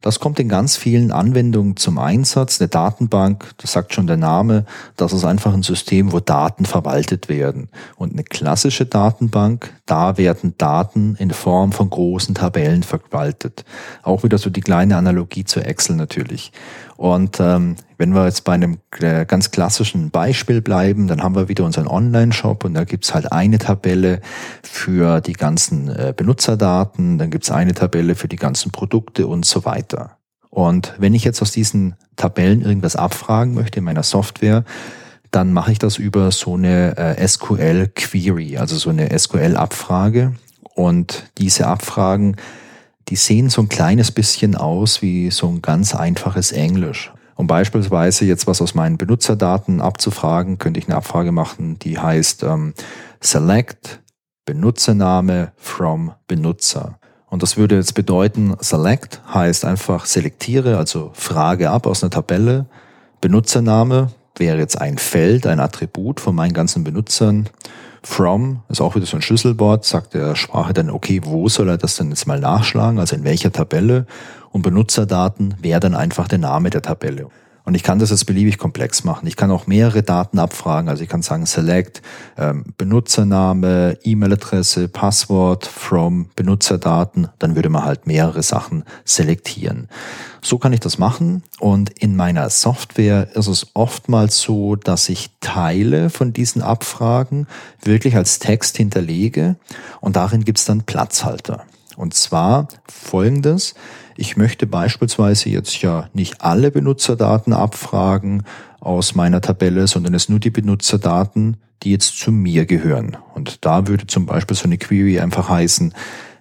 Das 0.02 0.18
kommt 0.18 0.40
in 0.40 0.48
ganz 0.48 0.76
vielen 0.76 1.12
Anwendungen 1.12 1.76
zum 1.76 1.98
Einsatz. 1.98 2.58
Eine 2.58 2.68
Datenbank, 2.68 3.50
das 3.58 3.72
sagt 3.72 3.92
schon 3.92 4.06
der 4.06 4.16
Name, 4.16 4.64
das 4.96 5.12
ist 5.12 5.26
einfach 5.26 5.52
ein 5.52 5.62
System, 5.62 6.12
wo 6.12 6.20
Daten 6.20 6.64
verwaltet 6.64 7.28
werden. 7.28 7.68
Und 7.96 8.14
eine 8.14 8.24
klassische 8.24 8.86
Datenbank, 8.86 9.74
da 9.84 10.16
werden 10.16 10.54
Daten 10.56 11.16
in 11.16 11.30
Form 11.32 11.72
von 11.72 11.90
großen 11.90 12.34
Tabellen 12.34 12.82
verwaltet. 12.82 13.66
Auch 14.02 14.22
wieder 14.22 14.38
so 14.38 14.48
die 14.48 14.62
kleine 14.62 14.96
Analogie 14.96 15.44
zu 15.44 15.60
Excel 15.60 15.96
natürlich. 15.96 16.50
Und 17.00 17.40
ähm, 17.40 17.76
wenn 17.96 18.14
wir 18.14 18.26
jetzt 18.26 18.44
bei 18.44 18.52
einem 18.52 18.76
ganz 18.92 19.50
klassischen 19.50 20.10
Beispiel 20.10 20.60
bleiben, 20.60 21.08
dann 21.08 21.22
haben 21.22 21.34
wir 21.34 21.48
wieder 21.48 21.64
unseren 21.64 21.88
Online-Shop 21.88 22.62
und 22.62 22.74
da 22.74 22.84
gibt's 22.84 23.14
halt 23.14 23.32
eine 23.32 23.56
Tabelle 23.56 24.20
für 24.62 25.22
die 25.22 25.32
ganzen 25.32 25.88
äh, 25.88 26.12
Benutzerdaten, 26.14 27.16
dann 27.16 27.30
gibt's 27.30 27.50
eine 27.50 27.72
Tabelle 27.72 28.16
für 28.16 28.28
die 28.28 28.36
ganzen 28.36 28.70
Produkte 28.70 29.26
und 29.26 29.46
so 29.46 29.64
weiter. 29.64 30.18
Und 30.50 30.92
wenn 30.98 31.14
ich 31.14 31.24
jetzt 31.24 31.40
aus 31.40 31.52
diesen 31.52 31.94
Tabellen 32.16 32.60
irgendwas 32.60 32.96
abfragen 32.96 33.54
möchte 33.54 33.78
in 33.78 33.86
meiner 33.86 34.02
Software, 34.02 34.64
dann 35.30 35.54
mache 35.54 35.72
ich 35.72 35.78
das 35.78 35.96
über 35.96 36.30
so 36.32 36.52
eine 36.52 36.98
äh, 36.98 37.26
SQL 37.26 37.92
Query, 37.94 38.58
also 38.58 38.76
so 38.76 38.90
eine 38.90 39.18
SQL 39.18 39.56
Abfrage. 39.56 40.34
Und 40.74 41.30
diese 41.38 41.66
Abfragen, 41.66 42.36
die 43.10 43.16
sehen 43.16 43.50
so 43.50 43.60
ein 43.62 43.68
kleines 43.68 44.12
bisschen 44.12 44.54
aus 44.54 45.02
wie 45.02 45.30
so 45.30 45.48
ein 45.48 45.62
ganz 45.62 45.94
einfaches 45.94 46.52
Englisch. 46.52 47.12
Um 47.34 47.46
beispielsweise 47.46 48.24
jetzt 48.24 48.46
was 48.46 48.62
aus 48.62 48.74
meinen 48.74 48.98
Benutzerdaten 48.98 49.80
abzufragen, 49.80 50.58
könnte 50.58 50.78
ich 50.78 50.86
eine 50.86 50.96
Abfrage 50.96 51.32
machen, 51.32 51.78
die 51.78 51.98
heißt 51.98 52.44
ähm, 52.44 52.74
Select 53.20 54.00
Benutzername 54.44 55.52
from 55.56 56.12
Benutzer. 56.28 56.98
Und 57.28 57.42
das 57.42 57.56
würde 57.56 57.76
jetzt 57.76 57.94
bedeuten, 57.94 58.54
Select 58.60 59.20
heißt 59.32 59.64
einfach 59.64 60.06
selektiere, 60.06 60.76
also 60.76 61.10
frage 61.14 61.70
ab 61.70 61.86
aus 61.86 62.02
einer 62.02 62.10
Tabelle. 62.10 62.66
Benutzername 63.20 64.12
wäre 64.36 64.58
jetzt 64.58 64.80
ein 64.80 64.98
Feld, 64.98 65.46
ein 65.46 65.60
Attribut 65.60 66.20
von 66.20 66.34
meinen 66.34 66.52
ganzen 66.52 66.84
Benutzern. 66.84 67.48
From 68.02 68.60
ist 68.68 68.80
auch 68.80 68.94
wieder 68.94 69.06
so 69.06 69.16
ein 69.16 69.22
Schlüsselwort, 69.22 69.84
sagt 69.84 70.14
der 70.14 70.34
Sprache 70.34 70.72
dann, 70.72 70.90
okay, 70.90 71.20
wo 71.24 71.48
soll 71.48 71.68
er 71.68 71.78
das 71.78 71.96
denn 71.96 72.08
jetzt 72.08 72.26
mal 72.26 72.40
nachschlagen, 72.40 72.98
also 72.98 73.14
in 73.16 73.24
welcher 73.24 73.52
Tabelle? 73.52 74.06
und 74.52 74.62
Benutzerdaten 74.62 75.54
wäre 75.60 75.80
dann 75.80 75.94
einfach 75.94 76.28
der 76.28 76.38
Name 76.38 76.70
der 76.70 76.82
Tabelle. 76.82 77.28
Und 77.64 77.74
ich 77.74 77.82
kann 77.82 77.98
das 77.98 78.10
jetzt 78.10 78.26
beliebig 78.26 78.58
komplex 78.58 79.04
machen. 79.04 79.26
Ich 79.26 79.36
kann 79.36 79.50
auch 79.50 79.66
mehrere 79.66 80.02
Daten 80.02 80.38
abfragen. 80.38 80.88
Also 80.88 81.02
ich 81.02 81.08
kann 81.08 81.22
sagen, 81.22 81.46
select 81.46 82.02
ähm, 82.38 82.64
Benutzername, 82.76 83.98
E-Mail-Adresse, 84.02 84.88
Passwort 84.88 85.66
from 85.66 86.30
Benutzerdaten. 86.36 87.28
Dann 87.38 87.56
würde 87.56 87.68
man 87.68 87.84
halt 87.84 88.06
mehrere 88.06 88.42
Sachen 88.42 88.84
selektieren. 89.04 89.88
So 90.42 90.58
kann 90.58 90.72
ich 90.72 90.80
das 90.80 90.98
machen. 90.98 91.42
Und 91.58 91.90
in 91.90 92.16
meiner 92.16 92.48
Software 92.50 93.28
ist 93.34 93.46
es 93.46 93.68
oftmals 93.74 94.40
so, 94.40 94.76
dass 94.76 95.08
ich 95.08 95.30
Teile 95.40 96.10
von 96.10 96.32
diesen 96.32 96.62
Abfragen 96.62 97.46
wirklich 97.82 98.16
als 98.16 98.38
Text 98.38 98.76
hinterlege. 98.76 99.56
Und 100.00 100.16
darin 100.16 100.44
gibt 100.44 100.58
es 100.58 100.64
dann 100.64 100.82
Platzhalter. 100.82 101.64
Und 101.96 102.14
zwar 102.14 102.68
folgendes. 102.88 103.74
Ich 104.16 104.36
möchte 104.36 104.66
beispielsweise 104.66 105.48
jetzt 105.50 105.80
ja 105.82 106.08
nicht 106.12 106.42
alle 106.42 106.70
Benutzerdaten 106.70 107.52
abfragen 107.52 108.44
aus 108.80 109.14
meiner 109.14 109.40
Tabelle, 109.40 109.86
sondern 109.86 110.14
es 110.14 110.28
nur 110.28 110.40
die 110.40 110.50
Benutzerdaten, 110.50 111.56
die 111.82 111.92
jetzt 111.92 112.18
zu 112.18 112.32
mir 112.32 112.66
gehören. 112.66 113.16
Und 113.34 113.64
da 113.64 113.86
würde 113.86 114.06
zum 114.06 114.26
Beispiel 114.26 114.56
so 114.56 114.64
eine 114.64 114.78
Query 114.78 115.20
einfach 115.20 115.48
heißen, 115.48 115.94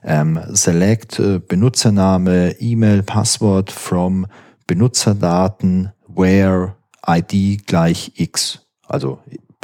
ähm, 0.03 0.39
select 0.49 1.19
äh, 1.19 1.39
Benutzername, 1.39 2.55
E-Mail, 2.59 3.03
Passwort 3.03 3.71
from 3.71 4.27
Benutzerdaten 4.67 5.91
where 6.07 6.75
ID 7.05 7.65
gleich 7.65 8.13
x. 8.15 8.65
Also 8.87 9.19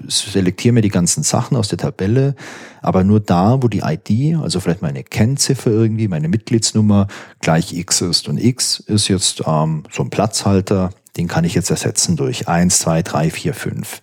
selektiere 0.08 0.74
mir 0.74 0.82
die 0.82 0.90
ganzen 0.90 1.24
Sachen 1.24 1.58
aus 1.58 1.70
der 1.70 1.78
Tabelle, 1.78 2.36
aber 2.82 3.04
nur 3.04 3.20
da, 3.20 3.62
wo 3.62 3.68
die 3.68 3.80
ID, 3.80 4.38
also 4.38 4.60
vielleicht 4.60 4.82
meine 4.82 5.04
Kennziffer 5.04 5.72
irgendwie, 5.72 6.08
meine 6.08 6.28
Mitgliedsnummer 6.28 7.08
gleich 7.40 7.74
X 7.74 8.02
ist. 8.02 8.28
Und 8.28 8.38
X 8.38 8.80
ist 8.80 9.08
jetzt 9.08 9.44
ähm, 9.46 9.84
so 9.92 10.04
ein 10.04 10.10
Platzhalter, 10.10 10.92
den 11.18 11.28
kann 11.28 11.46
ich 11.46 11.54
jetzt 11.54 11.72
ersetzen 11.72 12.18
durch 12.18 12.48
1, 12.48 12.80
2, 12.80 13.02
3, 13.02 13.30
4, 13.30 13.54
5. 13.54 14.02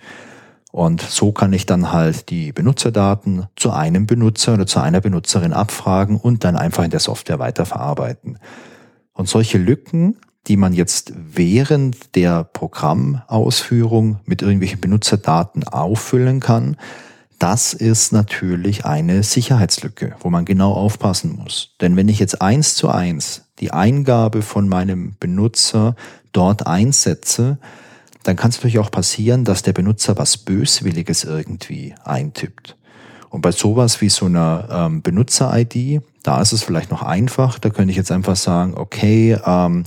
Und 0.72 1.02
so 1.02 1.32
kann 1.32 1.52
ich 1.52 1.66
dann 1.66 1.92
halt 1.92 2.30
die 2.30 2.50
Benutzerdaten 2.50 3.46
zu 3.56 3.70
einem 3.72 4.06
Benutzer 4.06 4.54
oder 4.54 4.66
zu 4.66 4.80
einer 4.80 5.02
Benutzerin 5.02 5.52
abfragen 5.52 6.16
und 6.16 6.44
dann 6.44 6.56
einfach 6.56 6.82
in 6.82 6.90
der 6.90 7.00
Software 7.00 7.38
weiterverarbeiten. 7.38 8.38
Und 9.12 9.28
solche 9.28 9.58
Lücken 9.58 10.16
die 10.48 10.56
man 10.56 10.72
jetzt 10.72 11.12
während 11.16 12.16
der 12.16 12.44
Programmausführung 12.44 14.20
mit 14.24 14.42
irgendwelchen 14.42 14.80
Benutzerdaten 14.80 15.64
auffüllen 15.64 16.40
kann, 16.40 16.76
das 17.38 17.74
ist 17.74 18.12
natürlich 18.12 18.84
eine 18.84 19.22
Sicherheitslücke, 19.24 20.14
wo 20.20 20.30
man 20.30 20.44
genau 20.44 20.72
aufpassen 20.72 21.36
muss. 21.36 21.74
Denn 21.80 21.96
wenn 21.96 22.08
ich 22.08 22.20
jetzt 22.20 22.40
eins 22.40 22.76
zu 22.76 22.88
eins 22.88 23.46
die 23.58 23.72
Eingabe 23.72 24.42
von 24.42 24.68
meinem 24.68 25.16
Benutzer 25.18 25.96
dort 26.32 26.66
einsetze, 26.66 27.58
dann 28.22 28.36
kann 28.36 28.50
es 28.50 28.58
natürlich 28.58 28.78
auch 28.78 28.90
passieren, 28.90 29.44
dass 29.44 29.62
der 29.62 29.72
Benutzer 29.72 30.16
was 30.16 30.36
Böswilliges 30.36 31.24
irgendwie 31.24 31.94
eintippt. 32.04 32.76
Und 33.28 33.40
bei 33.40 33.50
sowas 33.50 34.00
wie 34.00 34.08
so 34.08 34.26
einer 34.26 34.68
ähm, 34.70 35.02
Benutzer-ID, 35.02 36.02
da 36.22 36.40
ist 36.40 36.52
es 36.52 36.62
vielleicht 36.62 36.90
noch 36.90 37.02
einfach. 37.02 37.58
Da 37.58 37.70
könnte 37.70 37.90
ich 37.90 37.96
jetzt 37.96 38.12
einfach 38.12 38.36
sagen, 38.36 38.74
okay, 38.76 39.36
ähm, 39.44 39.84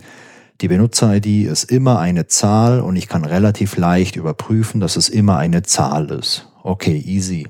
die 0.62 0.70
Benutzer-ID 0.70 1.48
ist 1.48 1.66
immer 1.66 2.00
eine 2.00 2.28
Zahl 2.28 2.80
und 2.80 2.96
ich 2.96 3.10
kann 3.10 3.26
relativ 3.26 3.76
leicht 3.76 4.16
überprüfen, 4.16 4.80
dass 4.80 4.96
es 4.96 5.10
immer 5.10 5.38
eine 5.38 5.64
Zahl 5.64 6.10
ist. 6.12 6.48
Okay, 6.64 6.98
easy. 7.06 7.48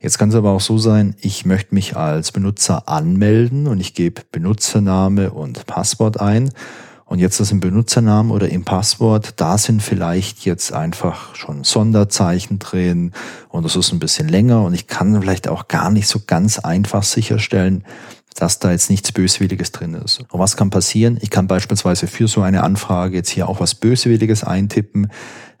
Jetzt 0.00 0.18
kann 0.18 0.30
es 0.30 0.34
aber 0.34 0.50
auch 0.50 0.60
so 0.60 0.78
sein, 0.78 1.14
ich 1.20 1.44
möchte 1.44 1.74
mich 1.74 1.96
als 1.96 2.32
Benutzer 2.32 2.88
anmelden 2.88 3.68
und 3.68 3.80
ich 3.80 3.94
gebe 3.94 4.22
Benutzername 4.32 5.30
und 5.30 5.66
Passwort 5.66 6.20
ein. 6.20 6.50
Und 7.04 7.18
jetzt 7.18 7.38
ist 7.38 7.52
im 7.52 7.60
Benutzernamen 7.60 8.32
oder 8.32 8.48
im 8.48 8.64
Passwort, 8.64 9.34
da 9.36 9.58
sind 9.58 9.82
vielleicht 9.82 10.46
jetzt 10.46 10.72
einfach 10.72 11.34
schon 11.36 11.62
Sonderzeichen 11.62 12.58
drin 12.58 13.12
und 13.50 13.66
es 13.66 13.76
ist 13.76 13.92
ein 13.92 13.98
bisschen 13.98 14.28
länger 14.28 14.64
und 14.64 14.72
ich 14.72 14.86
kann 14.86 15.20
vielleicht 15.20 15.46
auch 15.46 15.68
gar 15.68 15.90
nicht 15.90 16.08
so 16.08 16.20
ganz 16.26 16.58
einfach 16.58 17.02
sicherstellen, 17.02 17.84
dass 18.34 18.58
da 18.58 18.70
jetzt 18.70 18.90
nichts 18.90 19.12
Böswilliges 19.12 19.72
drin 19.72 19.94
ist. 19.94 20.24
Und 20.30 20.40
was 20.40 20.56
kann 20.56 20.70
passieren? 20.70 21.18
Ich 21.20 21.30
kann 21.30 21.46
beispielsweise 21.46 22.06
für 22.06 22.28
so 22.28 22.42
eine 22.42 22.62
Anfrage 22.62 23.16
jetzt 23.16 23.30
hier 23.30 23.48
auch 23.48 23.60
was 23.60 23.74
Böswilliges 23.74 24.44
eintippen, 24.44 25.08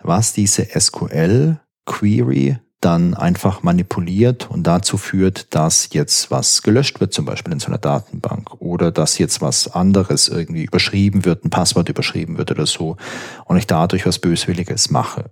was 0.02 0.32
diese 0.32 0.66
SQL-Query 0.78 2.58
dann 2.82 3.14
einfach 3.14 3.62
manipuliert 3.62 4.50
und 4.50 4.66
dazu 4.66 4.98
führt, 4.98 5.54
dass 5.54 5.90
jetzt 5.92 6.30
was 6.30 6.62
gelöscht 6.62 7.00
wird, 7.00 7.12
zum 7.14 7.24
Beispiel 7.24 7.52
in 7.52 7.60
so 7.60 7.68
einer 7.68 7.78
Datenbank, 7.78 8.60
oder 8.60 8.90
dass 8.90 9.18
jetzt 9.18 9.40
was 9.40 9.72
anderes 9.72 10.28
irgendwie 10.28 10.64
überschrieben 10.64 11.24
wird, 11.24 11.44
ein 11.44 11.50
Passwort 11.50 11.88
überschrieben 11.88 12.38
wird 12.38 12.50
oder 12.50 12.66
so, 12.66 12.96
und 13.44 13.56
ich 13.56 13.68
dadurch 13.68 14.04
was 14.04 14.18
Böswilliges 14.18 14.90
mache. 14.90 15.30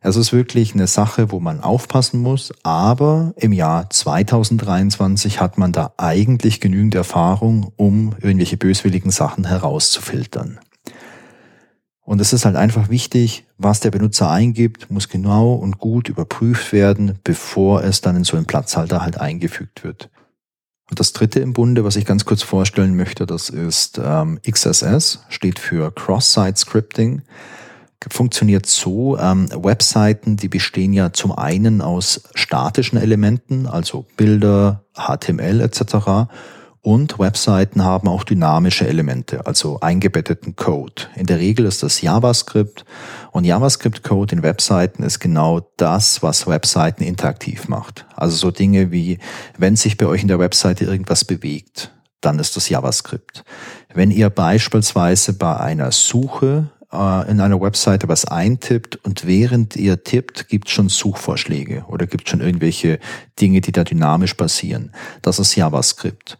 Es 0.00 0.16
ist 0.16 0.32
wirklich 0.32 0.74
eine 0.74 0.86
Sache, 0.86 1.32
wo 1.32 1.40
man 1.40 1.60
aufpassen 1.60 2.20
muss, 2.20 2.52
aber 2.62 3.32
im 3.36 3.52
Jahr 3.52 3.90
2023 3.90 5.40
hat 5.40 5.58
man 5.58 5.72
da 5.72 5.94
eigentlich 5.96 6.60
genügend 6.60 6.94
Erfahrung, 6.94 7.72
um 7.76 8.14
irgendwelche 8.20 8.56
böswilligen 8.56 9.10
Sachen 9.10 9.46
herauszufiltern. 9.46 10.60
Und 12.02 12.20
es 12.20 12.32
ist 12.32 12.44
halt 12.44 12.54
einfach 12.54 12.88
wichtig, 12.88 13.46
was 13.58 13.80
der 13.80 13.90
Benutzer 13.90 14.30
eingibt, 14.30 14.90
muss 14.92 15.08
genau 15.08 15.54
und 15.54 15.78
gut 15.78 16.08
überprüft 16.08 16.72
werden, 16.72 17.18
bevor 17.24 17.82
es 17.82 18.00
dann 18.00 18.14
in 18.14 18.24
so 18.24 18.36
einen 18.36 18.46
Platzhalter 18.46 19.02
halt 19.02 19.18
eingefügt 19.18 19.82
wird. 19.82 20.08
Und 20.88 21.00
das 21.00 21.12
dritte 21.12 21.40
im 21.40 21.52
Bunde, 21.52 21.82
was 21.82 21.96
ich 21.96 22.04
ganz 22.04 22.24
kurz 22.24 22.44
vorstellen 22.44 22.96
möchte, 22.96 23.26
das 23.26 23.48
ist 23.48 24.00
ähm, 24.02 24.38
XSS, 24.48 25.24
steht 25.28 25.58
für 25.58 25.92
Cross-Site 25.92 26.56
Scripting 26.56 27.22
funktioniert 28.08 28.66
so, 28.66 29.18
ähm, 29.18 29.48
Webseiten, 29.52 30.36
die 30.36 30.48
bestehen 30.48 30.92
ja 30.92 31.12
zum 31.12 31.32
einen 31.32 31.80
aus 31.80 32.22
statischen 32.34 32.98
Elementen, 32.98 33.66
also 33.66 34.06
Bilder, 34.16 34.84
HTML 34.94 35.60
etc. 35.60 36.28
Und 36.86 37.18
Webseiten 37.18 37.82
haben 37.82 38.06
auch 38.06 38.22
dynamische 38.22 38.86
Elemente, 38.86 39.44
also 39.44 39.80
eingebetteten 39.80 40.54
Code. 40.54 41.02
In 41.16 41.26
der 41.26 41.40
Regel 41.40 41.66
ist 41.66 41.82
das 41.82 42.00
JavaScript 42.00 42.84
und 43.32 43.44
JavaScript-Code 43.44 44.36
in 44.36 44.42
Webseiten 44.44 45.02
ist 45.02 45.18
genau 45.18 45.68
das, 45.76 46.22
was 46.22 46.46
Webseiten 46.46 47.02
interaktiv 47.02 47.66
macht. 47.66 48.06
Also 48.14 48.36
so 48.36 48.50
Dinge 48.52 48.92
wie, 48.92 49.18
wenn 49.58 49.74
sich 49.74 49.96
bei 49.96 50.06
euch 50.06 50.22
in 50.22 50.28
der 50.28 50.38
Webseite 50.38 50.84
irgendwas 50.84 51.24
bewegt, 51.24 51.90
dann 52.20 52.38
ist 52.38 52.56
das 52.56 52.68
JavaScript. 52.68 53.44
Wenn 53.92 54.12
ihr 54.12 54.30
beispielsweise 54.30 55.32
bei 55.32 55.56
einer 55.56 55.90
Suche 55.90 56.70
äh, 56.92 57.30
in 57.30 57.40
einer 57.40 57.60
Webseite 57.60 58.08
was 58.08 58.24
eintippt 58.24 58.96
und 59.04 59.26
während 59.26 59.76
ihr 59.76 60.02
tippt, 60.02 60.48
gibt 60.48 60.68
es 60.68 60.74
schon 60.74 60.88
Suchvorschläge 60.88 61.84
oder 61.88 62.06
gibt 62.06 62.28
schon 62.28 62.40
irgendwelche 62.40 62.98
Dinge, 63.40 63.60
die 63.60 63.72
da 63.72 63.84
dynamisch 63.84 64.34
passieren. 64.34 64.92
Das 65.22 65.38
ist 65.38 65.54
JavaScript. 65.56 66.38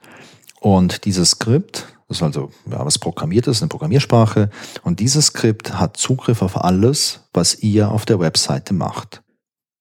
Und 0.61 1.05
dieses 1.05 1.31
Skript, 1.31 1.87
das 2.09 2.19
ist 2.19 2.23
also 2.23 2.51
ja, 2.71 2.85
was 2.85 2.99
programmiert 2.99 3.47
ist, 3.47 3.63
eine 3.63 3.69
Programmiersprache, 3.69 4.51
und 4.83 5.01
dieses 5.01 5.27
Skript 5.27 5.79
hat 5.79 5.97
Zugriff 5.97 6.43
auf 6.43 6.63
alles, 6.63 7.21
was 7.33 7.57
ihr 7.61 7.91
auf 7.91 8.07
der 8.07 8.21
Webseite 8.21 8.75
macht. 8.75 9.23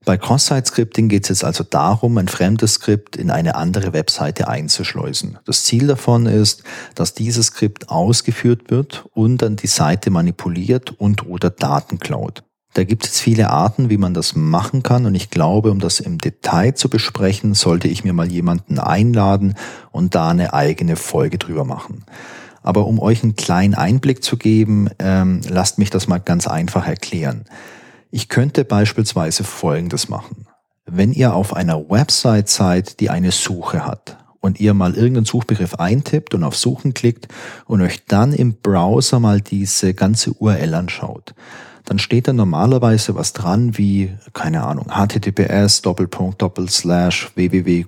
Bei 0.06 0.18
Cross-Site-Scripting 0.18 1.10
geht 1.10 1.24
es 1.24 1.30
jetzt 1.30 1.44
also 1.44 1.64
darum, 1.64 2.20
ein 2.20 2.28
fremdes 2.28 2.76
Skript 2.76 3.16
in 3.16 3.32
eine 3.32 3.56
andere 3.56 3.92
Webseite 3.92 4.48
einzuschleusen. 4.48 5.40
Das 5.46 5.64
Ziel 5.64 5.88
davon 5.88 6.28
ist, 6.28 6.64
dass 6.94 7.16
dieses 7.16 7.48
Skript 7.48 7.90
ausgeführt 7.90 8.70
wird 8.70 9.06
und 9.16 9.42
dann 9.42 9.56
die 9.56 9.68
Seite 9.68 10.12
manipuliert 10.12 10.92
und 10.92 11.26
oder 11.26 11.50
Daten 11.50 12.00
klaut. 12.00 12.44
Da 12.76 12.84
gibt 12.84 13.06
es 13.06 13.20
viele 13.20 13.50
Arten, 13.50 13.90
wie 13.90 13.98
man 13.98 14.14
das 14.14 14.36
machen 14.36 14.84
kann 14.84 15.08
und 15.08 15.16
ich 15.16 15.32
glaube, 15.32 15.72
um 15.72 15.80
das 15.80 16.00
im 16.00 16.20
Detail 16.20 16.76
zu 16.76 16.88
besprechen, 16.88 17.56
sollte 17.56 17.88
ich 17.88 18.04
mir 18.04 18.14
mal 18.14 18.32
jemanden 18.32 18.78
einladen 18.78 19.56
und 19.92 20.14
da 20.14 20.30
eine 20.30 20.54
eigene 20.54 20.98
Folge 20.98 21.40
drüber 21.40 21.66
machen. 21.66 22.04
Aber 22.62 22.86
um 22.86 23.00
euch 23.00 23.24
einen 23.24 23.36
kleinen 23.36 23.76
Einblick 23.76 24.24
zu 24.24 24.38
geben, 24.38 24.90
ähm, 25.00 25.42
lasst 25.50 25.80
mich 25.80 25.90
das 25.90 26.08
mal 26.08 26.20
ganz 26.20 26.48
einfach 26.48 26.88
erklären. 26.88 27.46
Ich 28.16 28.30
könnte 28.30 28.64
beispielsweise 28.64 29.44
Folgendes 29.44 30.08
machen. 30.08 30.48
Wenn 30.86 31.12
ihr 31.12 31.34
auf 31.34 31.54
einer 31.54 31.90
Website 31.90 32.48
seid, 32.48 33.02
die 33.02 33.10
eine 33.10 33.34
Suche 33.34 33.86
hat 33.86 34.16
und 34.40 34.62
ihr 34.62 34.74
mal 34.74 34.94
irgendeinen 34.96 35.26
Suchbegriff 35.26 35.76
eintippt 35.76 36.34
und 36.34 36.46
auf 36.46 36.56
Suchen 36.56 36.94
klickt 36.94 37.28
und 37.66 37.82
euch 37.82 38.06
dann 38.06 38.32
im 38.32 38.54
Browser 38.54 39.20
mal 39.20 39.42
diese 39.42 39.94
ganze 39.94 40.32
URL 40.32 40.76
anschaut, 40.76 41.36
dann 41.84 42.00
steht 42.00 42.30
da 42.30 42.34
normalerweise 42.34 43.16
was 43.16 43.34
dran 43.34 43.78
wie, 43.78 44.14
keine 44.32 44.64
Ahnung, 44.64 44.96
https 44.96 45.82
doppelpunkt 45.82 46.42
doppelslash 46.42 47.32
www.google.de 47.36 47.82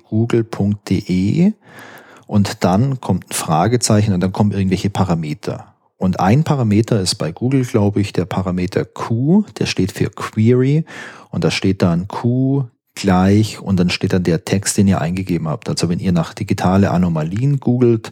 und 2.26 2.66
dann 2.66 3.00
kommt 3.00 3.30
ein 3.30 3.34
Fragezeichen 3.34 4.12
und 4.14 4.20
dann 4.20 4.34
kommen 4.34 4.52
irgendwelche 4.52 4.90
Parameter. 4.90 5.77
Und 5.98 6.20
ein 6.20 6.44
Parameter 6.44 7.02
ist 7.02 7.16
bei 7.16 7.32
Google, 7.32 7.66
glaube 7.66 8.02
ich, 8.02 8.14
der 8.14 8.26
Parameter 8.26 8.86
Q, 8.86 9.46
der 9.58 9.66
steht 9.66 9.92
für 9.92 10.10
Query 10.10 10.86
und 11.32 11.44
da 11.44 11.52
steht 11.52 11.82
dann 11.82 12.08
Q 12.08 12.66
gleich 12.94 13.60
und 13.60 13.80
dann 13.80 13.90
steht 13.90 14.14
dann 14.14 14.24
der 14.24 14.46
Text, 14.46 14.78
den 14.78 14.88
ihr 14.88 15.02
eingegeben 15.02 15.48
habt. 15.48 15.70
Also 15.70 15.90
wenn 15.90 16.00
ihr 16.00 16.12
nach 16.12 16.34
digitale 16.34 16.92
Anomalien 16.92 17.60
googelt, 17.60 18.12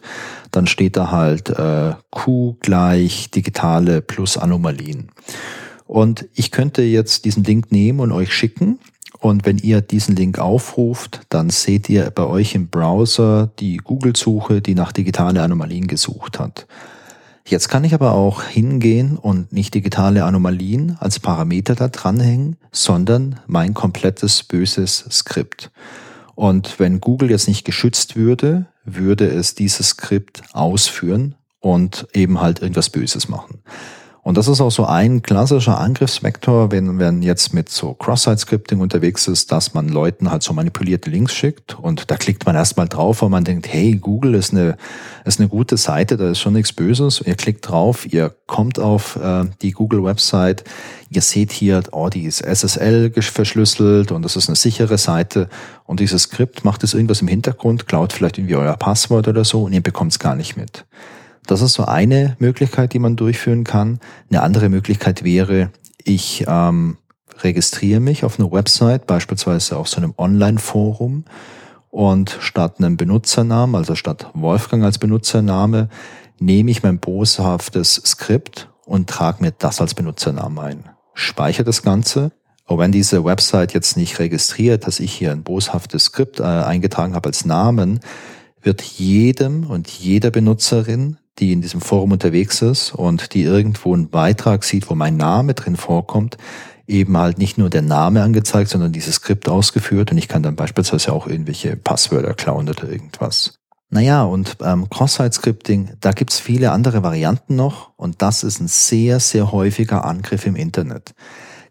dann 0.50 0.66
steht 0.66 0.96
da 0.96 1.10
halt 1.10 1.50
äh, 1.50 1.94
Q 2.10 2.56
gleich 2.60 3.30
digitale 3.30 4.00
plus 4.00 4.36
Anomalien. 4.36 5.10
Und 5.86 6.28
ich 6.34 6.50
könnte 6.50 6.82
jetzt 6.82 7.24
diesen 7.24 7.44
Link 7.44 7.70
nehmen 7.70 8.00
und 8.00 8.12
euch 8.12 8.32
schicken. 8.32 8.78
Und 9.18 9.46
wenn 9.46 9.58
ihr 9.58 9.80
diesen 9.80 10.14
Link 10.14 10.38
aufruft, 10.38 11.20
dann 11.30 11.50
seht 11.50 11.88
ihr 11.88 12.10
bei 12.10 12.24
euch 12.24 12.54
im 12.54 12.68
Browser 12.68 13.50
die 13.58 13.78
Google-Suche, 13.78 14.60
die 14.60 14.74
nach 14.74 14.92
digitale 14.92 15.42
Anomalien 15.42 15.86
gesucht 15.86 16.38
hat. 16.38 16.66
Jetzt 17.48 17.68
kann 17.68 17.84
ich 17.84 17.94
aber 17.94 18.12
auch 18.12 18.42
hingehen 18.42 19.16
und 19.16 19.52
nicht 19.52 19.72
digitale 19.72 20.24
Anomalien 20.24 20.96
als 20.98 21.20
Parameter 21.20 21.76
da 21.76 21.86
dranhängen, 21.86 22.56
sondern 22.72 23.38
mein 23.46 23.72
komplettes 23.72 24.42
böses 24.42 25.06
Skript. 25.12 25.70
Und 26.34 26.80
wenn 26.80 27.00
Google 27.00 27.30
jetzt 27.30 27.46
nicht 27.46 27.64
geschützt 27.64 28.16
würde, 28.16 28.66
würde 28.84 29.28
es 29.28 29.54
dieses 29.54 29.90
Skript 29.90 30.42
ausführen 30.54 31.36
und 31.60 32.08
eben 32.12 32.40
halt 32.40 32.62
irgendwas 32.62 32.90
Böses 32.90 33.28
machen. 33.28 33.62
Und 34.26 34.36
das 34.36 34.48
ist 34.48 34.60
auch 34.60 34.72
so 34.72 34.84
ein 34.84 35.22
klassischer 35.22 35.78
Angriffsvektor, 35.78 36.72
wenn 36.72 36.96
man 36.96 37.22
jetzt 37.22 37.54
mit 37.54 37.68
so 37.68 37.94
Cross-Site-Scripting 37.94 38.80
unterwegs 38.80 39.28
ist, 39.28 39.52
dass 39.52 39.72
man 39.72 39.88
Leuten 39.88 40.32
halt 40.32 40.42
so 40.42 40.52
manipulierte 40.52 41.10
Links 41.10 41.32
schickt 41.32 41.78
und 41.78 42.10
da 42.10 42.16
klickt 42.16 42.44
man 42.44 42.56
erstmal 42.56 42.88
drauf, 42.88 43.22
weil 43.22 43.28
man 43.28 43.44
denkt, 43.44 43.68
hey, 43.72 43.94
Google 43.94 44.34
ist 44.34 44.52
eine, 44.52 44.78
ist 45.24 45.38
eine 45.38 45.48
gute 45.48 45.76
Seite, 45.76 46.16
da 46.16 46.28
ist 46.28 46.40
schon 46.40 46.54
nichts 46.54 46.72
Böses. 46.72 47.22
Ihr 47.24 47.36
klickt 47.36 47.68
drauf, 47.68 48.12
ihr 48.12 48.34
kommt 48.48 48.80
auf 48.80 49.14
äh, 49.14 49.44
die 49.62 49.70
Google-Website, 49.70 50.64
ihr 51.08 51.22
seht 51.22 51.52
hier, 51.52 51.84
oh, 51.92 52.08
die 52.08 52.24
ist 52.24 52.40
SSL 52.40 53.12
verschlüsselt 53.22 54.10
und 54.10 54.24
das 54.24 54.34
ist 54.34 54.48
eine 54.48 54.56
sichere 54.56 54.98
Seite 54.98 55.48
und 55.84 56.00
dieses 56.00 56.22
Skript 56.22 56.64
macht 56.64 56.82
es 56.82 56.94
irgendwas 56.94 57.20
im 57.22 57.28
Hintergrund, 57.28 57.86
klaut 57.86 58.12
vielleicht 58.12 58.38
irgendwie 58.38 58.56
euer 58.56 58.76
Passwort 58.76 59.28
oder 59.28 59.44
so 59.44 59.62
und 59.62 59.72
ihr 59.72 59.82
bekommt 59.82 60.10
es 60.10 60.18
gar 60.18 60.34
nicht 60.34 60.56
mit. 60.56 60.84
Das 61.46 61.62
ist 61.62 61.74
so 61.74 61.84
eine 61.84 62.36
Möglichkeit, 62.38 62.92
die 62.92 62.98
man 62.98 63.16
durchführen 63.16 63.64
kann. 63.64 64.00
Eine 64.30 64.42
andere 64.42 64.68
Möglichkeit 64.68 65.22
wäre, 65.22 65.70
ich 66.04 66.44
ähm, 66.48 66.98
registriere 67.40 68.00
mich 68.00 68.24
auf 68.24 68.38
einer 68.38 68.50
Website, 68.50 69.06
beispielsweise 69.06 69.76
auf 69.76 69.88
so 69.88 69.98
einem 69.98 70.14
Online-Forum 70.16 71.24
und 71.90 72.36
statt 72.40 72.78
einem 72.78 72.96
Benutzernamen, 72.96 73.76
also 73.76 73.94
statt 73.94 74.30
Wolfgang 74.34 74.84
als 74.84 74.98
Benutzername, 74.98 75.88
nehme 76.38 76.70
ich 76.70 76.82
mein 76.82 76.98
boshaftes 76.98 77.94
Skript 78.04 78.68
und 78.84 79.08
trage 79.08 79.42
mir 79.42 79.52
das 79.52 79.80
als 79.80 79.94
Benutzernamen 79.94 80.58
ein. 80.58 80.84
Speichere 81.14 81.64
das 81.64 81.82
Ganze. 81.82 82.32
Auch 82.66 82.78
wenn 82.78 82.90
diese 82.90 83.24
Website 83.24 83.72
jetzt 83.72 83.96
nicht 83.96 84.18
registriert, 84.18 84.86
dass 84.86 84.98
ich 84.98 85.12
hier 85.12 85.30
ein 85.30 85.44
boshaftes 85.44 86.06
Skript 86.06 86.40
äh, 86.40 86.42
eingetragen 86.42 87.14
habe 87.14 87.28
als 87.28 87.44
Namen, 87.44 88.00
wird 88.60 88.82
jedem 88.82 89.64
und 89.70 89.88
jeder 89.88 90.30
Benutzerin 90.32 91.18
die 91.38 91.52
in 91.52 91.62
diesem 91.62 91.80
Forum 91.80 92.12
unterwegs 92.12 92.62
ist 92.62 92.94
und 92.94 93.34
die 93.34 93.42
irgendwo 93.42 93.94
einen 93.94 94.08
Beitrag 94.08 94.64
sieht, 94.64 94.88
wo 94.88 94.94
mein 94.94 95.16
Name 95.16 95.54
drin 95.54 95.76
vorkommt, 95.76 96.36
eben 96.86 97.16
halt 97.16 97.38
nicht 97.38 97.58
nur 97.58 97.70
der 97.70 97.82
Name 97.82 98.22
angezeigt, 98.22 98.70
sondern 98.70 98.92
dieses 98.92 99.16
Skript 99.16 99.48
ausgeführt 99.48 100.12
und 100.12 100.18
ich 100.18 100.28
kann 100.28 100.42
dann 100.42 100.56
beispielsweise 100.56 101.12
auch 101.12 101.26
irgendwelche 101.26 101.76
Passwörter 101.76 102.34
klauen 102.34 102.68
oder 102.68 102.88
irgendwas. 102.88 103.58
Naja, 103.88 104.24
und 104.24 104.56
ähm, 104.62 104.90
Cross-Site-Scripting, 104.90 105.90
da 106.00 106.10
gibt's 106.10 106.40
viele 106.40 106.72
andere 106.72 107.02
Varianten 107.02 107.54
noch 107.54 107.90
und 107.96 108.20
das 108.20 108.42
ist 108.42 108.60
ein 108.60 108.68
sehr, 108.68 109.20
sehr 109.20 109.52
häufiger 109.52 110.04
Angriff 110.04 110.46
im 110.46 110.56
Internet. 110.56 111.14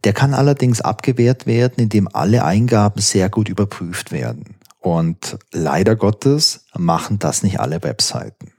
Der 0.05 0.13
kann 0.13 0.33
allerdings 0.33 0.81
abgewehrt 0.81 1.45
werden, 1.45 1.75
indem 1.77 2.07
alle 2.07 2.45
Eingaben 2.45 3.01
sehr 3.01 3.29
gut 3.29 3.49
überprüft 3.49 4.11
werden. 4.11 4.55
Und 4.79 5.37
leider 5.51 5.95
Gottes 5.95 6.65
machen 6.77 7.17
das 7.19 7.41
nicht 7.41 7.59
alle 7.59 7.81
Webseiten. 7.83 8.51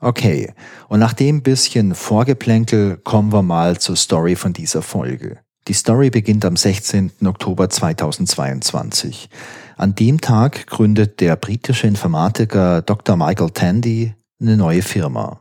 Okay, 0.00 0.52
und 0.88 1.00
nach 1.00 1.14
dem 1.14 1.42
bisschen 1.42 1.94
Vorgeplänkel 1.94 2.98
kommen 2.98 3.32
wir 3.32 3.42
mal 3.42 3.78
zur 3.78 3.96
Story 3.96 4.36
von 4.36 4.52
dieser 4.52 4.82
Folge. 4.82 5.38
Die 5.68 5.72
Story 5.72 6.10
beginnt 6.10 6.44
am 6.44 6.56
16. 6.56 7.12
Oktober 7.24 7.68
2022. 7.68 9.30
An 9.76 9.94
dem 9.94 10.20
Tag 10.20 10.66
gründet 10.66 11.20
der 11.20 11.36
britische 11.36 11.86
Informatiker 11.86 12.82
Dr. 12.82 13.16
Michael 13.16 13.50
Tandy 13.50 14.14
eine 14.40 14.56
neue 14.56 14.82
Firma. 14.82 15.40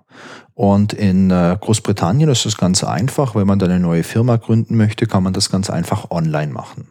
Und 0.54 0.94
in 0.94 1.30
äh, 1.32 1.58
Großbritannien 1.60 2.30
ist 2.30 2.46
es 2.46 2.58
ganz 2.58 2.84
einfach. 2.84 3.36
Wenn 3.36 3.46
man 3.46 3.60
da 3.60 3.66
eine 3.66 3.80
neue 3.80 4.04
Firma 4.04 4.38
gründen 4.38 4.78
möchte, 4.78 5.06
kann 5.06 5.22
man 5.22 5.34
das 5.34 5.52
ganz 5.52 5.70
einfach 5.70 6.12
online 6.12 6.54
machen. 6.54 6.88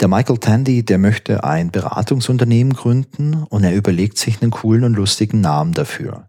Der 0.00 0.08
Michael 0.08 0.38
Tandy, 0.38 0.84
der 0.84 0.98
möchte 0.98 1.44
ein 1.44 1.70
Beratungsunternehmen 1.70 2.74
gründen 2.74 3.44
und 3.48 3.64
er 3.64 3.74
überlegt 3.74 4.18
sich 4.18 4.42
einen 4.42 4.50
coolen 4.50 4.84
und 4.84 4.94
lustigen 4.94 5.40
Namen 5.40 5.72
dafür. 5.72 6.26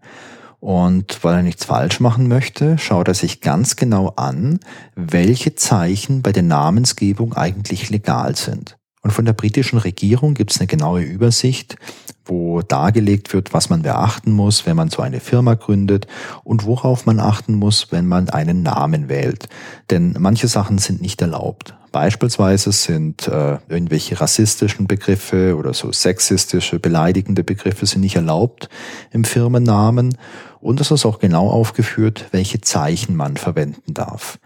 Und 0.66 1.24
weil 1.24 1.36
er 1.36 1.44
nichts 1.44 1.66
falsch 1.66 2.00
machen 2.00 2.28
möchte, 2.28 2.80
schaut 2.80 3.08
er 3.08 3.14
sich 3.14 3.40
ganz 3.40 3.76
genau 3.76 4.14
an, 4.16 4.60
welche 4.96 5.54
Zeichen 5.54 6.24
bei 6.24 6.32
der 6.32 6.42
Namensgebung 6.42 7.36
eigentlich 7.36 7.92
legal 7.92 8.36
sind. 8.36 8.76
Und 9.04 9.12
von 9.12 9.26
der 9.26 9.34
britischen 9.34 9.78
Regierung 9.78 10.34
gibt 10.34 10.52
es 10.52 10.60
eine 10.60 10.66
genaue 10.66 11.04
Übersicht, 11.04 11.76
wo 12.26 12.64
dargelegt 12.64 13.32
wird, 13.32 13.54
was 13.54 13.70
man 13.70 13.84
beachten 13.84 14.32
muss, 14.32 14.66
wenn 14.66 14.76
man 14.76 14.90
so 14.90 15.04
eine 15.04 15.20
Firma 15.20 15.54
gründet 15.54 16.08
und 16.44 16.66
worauf 16.66 17.06
man 17.06 17.20
achten 17.20 17.54
muss, 17.54 17.92
wenn 17.92 18.08
man 18.08 18.30
einen 18.30 18.64
Namen 18.64 19.08
wählt. 19.08 19.48
Denn 19.92 20.16
manche 20.18 20.48
Sachen 20.48 20.80
sind 20.80 21.00
nicht 21.00 21.22
erlaubt. 21.22 21.76
Beispielsweise 21.96 22.74
sind 22.74 23.26
äh, 23.30 23.58
irgendwelche 23.70 24.20
rassistischen 24.20 24.86
Begriffe 24.86 25.56
oder 25.56 25.74
so 25.74 25.94
sexistische, 25.94 26.78
beleidigende 26.78 27.42
Begriffe 27.42 27.86
sind 27.86 28.02
nicht 28.02 28.18
erlaubt 28.18 28.68
im 29.12 29.24
Firmennamen. 29.24 30.18
Und 30.60 30.82
es 30.82 30.92
ist 30.92 31.06
auch 31.06 31.20
genau 31.20 31.50
aufgeführt, 31.50 32.26
welche 32.32 32.60
Zeichen 32.60 33.16
man 33.16 33.38
verwenden 33.38 33.94
darf. 33.94 34.40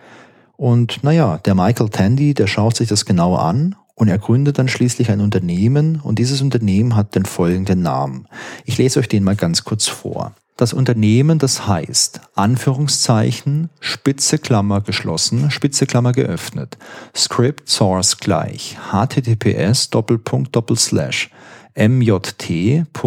Und 0.57 1.03
naja, 1.03 1.39
der 1.39 1.55
Michael 1.55 1.89
Tandy, 1.89 2.35
der 2.35 2.45
schaut 2.45 2.77
sich 2.77 2.87
das 2.87 3.03
genau 3.05 3.33
an 3.33 3.75
und 3.95 4.09
er 4.09 4.19
gründet 4.19 4.59
dann 4.59 4.67
schließlich 4.67 5.09
ein 5.09 5.19
Unternehmen 5.19 5.99
und 6.03 6.19
dieses 6.19 6.43
Unternehmen 6.43 6.95
hat 6.95 7.15
den 7.15 7.25
folgenden 7.25 7.81
Namen. 7.81 8.27
Ich 8.65 8.77
lese 8.77 8.99
euch 8.99 9.07
den 9.07 9.23
mal 9.23 9.35
ganz 9.35 9.63
kurz 9.63 9.87
vor. 9.87 10.35
Das 10.59 10.73
Unternehmen, 10.73 11.39
das 11.39 11.67
heißt, 11.67 12.19
Anführungszeichen, 12.35 13.69
Spitze 13.79 14.37
Klammer 14.37 14.81
geschlossen, 14.81 15.51
Spitze 15.51 15.85
Klammer 15.85 16.11
geöffnet, 16.11 16.77
Script 17.15 17.69
Source 17.69 18.17
gleich, 18.17 18.77
https 18.91 19.89
Doppelpunkt 19.89 20.53
Doppelslash, 20.53 21.29
mjt.xss.ht 21.77 22.97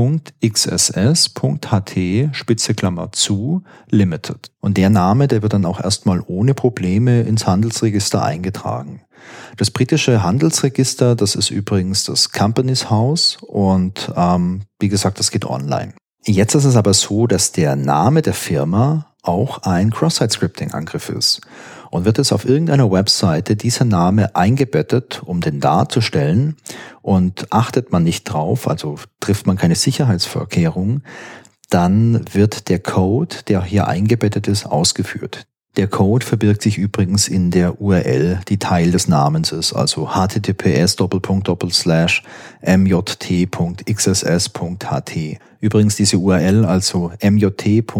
Spitze 2.32 2.74
Klammer 2.74 3.12
zu 3.12 3.62
Limited. 3.90 4.50
Und 4.60 4.78
der 4.78 4.88
Name, 4.88 5.28
der 5.28 5.42
wird 5.42 5.52
dann 5.52 5.66
auch 5.66 5.78
erstmal 5.78 6.22
ohne 6.26 6.54
Probleme 6.54 7.20
ins 7.20 7.46
Handelsregister 7.46 8.24
eingetragen. 8.24 9.02
Das 9.58 9.70
britische 9.70 10.22
Handelsregister, 10.22 11.14
das 11.16 11.34
ist 11.34 11.50
übrigens 11.50 12.04
das 12.04 12.32
Companies 12.32 12.88
House 12.88 13.36
und 13.46 14.10
ähm, 14.16 14.62
wie 14.80 14.88
gesagt, 14.88 15.18
das 15.18 15.30
geht 15.30 15.44
online. 15.44 15.92
Jetzt 16.24 16.54
ist 16.54 16.64
es 16.64 16.76
aber 16.76 16.94
so, 16.94 17.26
dass 17.26 17.50
der 17.52 17.74
Name 17.74 18.22
der 18.22 18.34
Firma 18.34 19.06
auch 19.22 19.62
ein 19.62 19.90
Cross-Site-Scripting-Angriff 19.90 21.08
ist. 21.08 21.40
Und 21.90 22.04
wird 22.04 22.18
es 22.18 22.32
auf 22.32 22.44
irgendeiner 22.44 22.90
Webseite 22.90 23.54
dieser 23.54 23.84
Name 23.84 24.34
eingebettet, 24.34 25.22
um 25.24 25.40
den 25.40 25.60
darzustellen, 25.60 26.56
und 27.02 27.52
achtet 27.52 27.92
man 27.92 28.02
nicht 28.04 28.24
drauf, 28.24 28.66
also 28.68 28.96
trifft 29.20 29.46
man 29.46 29.56
keine 29.56 29.74
Sicherheitsvorkehrungen, 29.74 31.04
dann 31.70 32.24
wird 32.32 32.68
der 32.68 32.78
Code, 32.78 33.36
der 33.48 33.62
hier 33.62 33.88
eingebettet 33.88 34.48
ist, 34.48 34.66
ausgeführt. 34.66 35.46
Der 35.76 35.88
Code 35.88 36.24
verbirgt 36.24 36.62
sich 36.62 36.76
übrigens 36.76 37.28
in 37.28 37.50
der 37.50 37.80
URL, 37.80 38.40
die 38.48 38.58
Teil 38.58 38.90
des 38.90 39.08
Namens 39.08 39.52
ist, 39.52 39.72
also 39.72 40.14
https 40.14 40.96
mjt.xss.ht. 42.60 43.48
Übrigens 45.62 45.94
diese 45.94 46.18
URL, 46.18 46.64
also 46.64 47.12
mjt.xss.ht, 47.22 47.92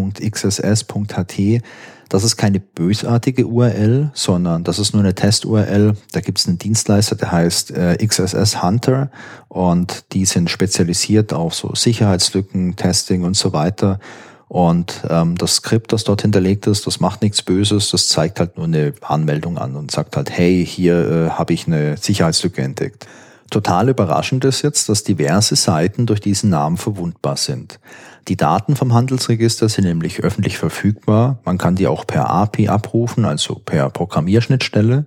Das 2.09 2.25
ist 2.25 2.37
keine 2.37 2.59
bösartige 2.59 3.46
URL, 3.46 4.11
sondern 4.14 4.64
das 4.64 4.81
ist 4.81 4.94
nur 4.94 5.03
eine 5.05 5.14
Test-URL. 5.14 5.94
Da 6.11 6.20
gibt 6.20 6.40
es 6.40 6.48
einen 6.48 6.59
Dienstleister, 6.59 7.14
der 7.14 7.31
heißt 7.31 7.70
äh, 7.70 8.05
XSS 8.05 8.64
Hunter 8.64 9.12
und 9.48 10.12
die 10.12 10.25
sind 10.25 10.51
spezialisiert 10.51 11.33
auf 11.33 11.55
so 11.55 11.72
Sicherheitslücken, 11.72 12.75
Testing 12.75 13.22
und 13.22 13.37
so 13.37 13.53
weiter. 13.53 14.01
Und 14.48 15.01
ähm, 15.09 15.38
das 15.38 15.55
Skript, 15.55 15.92
das 15.92 16.03
dort 16.03 16.22
hinterlegt 16.22 16.66
ist, 16.66 16.88
das 16.88 16.98
macht 16.98 17.22
nichts 17.22 17.42
Böses, 17.42 17.90
das 17.90 18.09
zeigt 18.09 18.40
halt 18.40 18.57
nur 18.57 18.66
eine 18.66 18.92
Anmeldung 19.03 19.57
an 19.57 19.77
und 19.77 19.92
sagt 19.92 20.16
halt, 20.16 20.31
hey, 20.31 20.66
hier 20.66 21.09
äh, 21.09 21.31
habe 21.31 21.53
ich 21.53 21.68
eine 21.68 21.96
Sicherheitslücke 21.96 22.61
entdeckt. 22.61 23.07
Total 23.53 23.91
überraschend 23.91 24.47
ist 24.47 24.62
jetzt, 24.62 24.88
dass 24.88 25.05
diverse 25.05 25.57
Seiten 25.57 26.07
durch 26.07 26.21
diesen 26.21 26.49
Namen 26.49 26.79
verwundbar 26.79 27.37
sind. 27.37 27.81
Die 28.27 28.38
Daten 28.38 28.77
vom 28.77 28.95
Handelsregister 28.95 29.69
sind 29.69 29.85
nämlich 29.85 30.21
öffentlich 30.21 30.57
verfügbar. 30.57 31.38
Man 31.45 31.59
kann 31.59 31.77
die 31.77 31.87
auch 31.87 32.07
per 32.07 32.31
API 32.31 32.69
abrufen, 32.69 33.27
also 33.27 33.57
per 33.57 33.91
Programmierschnittstelle. 33.91 35.05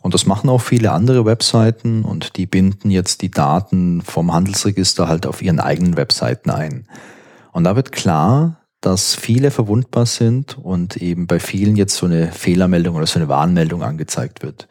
Und 0.00 0.14
das 0.14 0.24
machen 0.24 0.48
auch 0.48 0.62
viele 0.62 0.90
andere 0.90 1.26
Webseiten 1.26 2.02
und 2.02 2.38
die 2.38 2.46
binden 2.46 2.90
jetzt 2.90 3.20
die 3.20 3.30
Daten 3.30 4.00
vom 4.00 4.32
Handelsregister 4.32 5.06
halt 5.06 5.26
auf 5.26 5.42
ihren 5.42 5.60
eigenen 5.60 5.98
Webseiten 5.98 6.48
ein. 6.48 6.86
Und 7.52 7.64
da 7.64 7.76
wird 7.76 7.92
klar, 7.92 8.56
dass 8.80 9.14
viele 9.14 9.50
verwundbar 9.50 10.06
sind 10.06 10.56
und 10.56 10.96
eben 10.96 11.26
bei 11.26 11.38
vielen 11.38 11.76
jetzt 11.76 11.96
so 11.96 12.06
eine 12.06 12.32
Fehlermeldung 12.32 12.96
oder 12.96 13.06
so 13.06 13.18
eine 13.18 13.28
Warnmeldung 13.28 13.82
angezeigt 13.82 14.42
wird. 14.42 14.66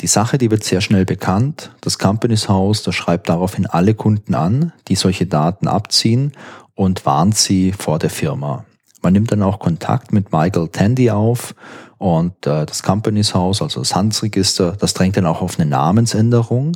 Die 0.00 0.06
Sache, 0.06 0.38
die 0.38 0.50
wird 0.50 0.64
sehr 0.64 0.80
schnell 0.80 1.04
bekannt. 1.04 1.70
Das 1.80 1.98
Companies 1.98 2.48
House, 2.48 2.82
das 2.82 2.94
schreibt 2.94 3.28
daraufhin 3.28 3.66
alle 3.66 3.94
Kunden 3.94 4.34
an, 4.34 4.72
die 4.88 4.96
solche 4.96 5.26
Daten 5.26 5.68
abziehen 5.68 6.32
und 6.74 7.06
warnt 7.06 7.36
sie 7.36 7.72
vor 7.72 7.98
der 7.98 8.10
Firma. 8.10 8.64
Man 9.02 9.12
nimmt 9.12 9.32
dann 9.32 9.42
auch 9.42 9.58
Kontakt 9.58 10.12
mit 10.12 10.32
Michael 10.32 10.68
Tandy 10.68 11.10
auf 11.10 11.54
und 11.98 12.46
äh, 12.46 12.66
das 12.66 12.82
Companies 12.82 13.34
House, 13.34 13.62
also 13.62 13.80
das 13.80 13.94
Handelsregister, 13.94 14.72
das 14.72 14.94
drängt 14.94 15.16
dann 15.16 15.26
auch 15.26 15.40
auf 15.40 15.58
eine 15.58 15.68
Namensänderung. 15.68 16.72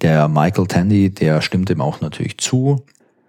Der 0.00 0.28
Michael 0.28 0.66
Tandy, 0.66 1.10
der 1.10 1.40
stimmt 1.40 1.68
dem 1.68 1.80
auch 1.80 2.00
natürlich 2.00 2.38
zu. 2.38 2.84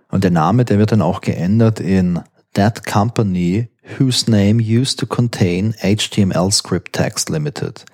Und 0.09 0.23
der 0.23 0.31
Name, 0.31 0.65
der 0.65 0.79
wird 0.79 0.91
dann 0.91 1.01
auch 1.01 1.21
geändert 1.21 1.79
in 1.79 2.19
That 2.53 2.85
Company 2.85 3.69
whose 3.97 4.29
name 4.29 4.61
used 4.61 4.99
to 4.99 5.05
contain 5.05 5.73
HTML 5.81 6.51
Script 6.51 6.93
Text 6.93 7.29
Limited. 7.29 7.85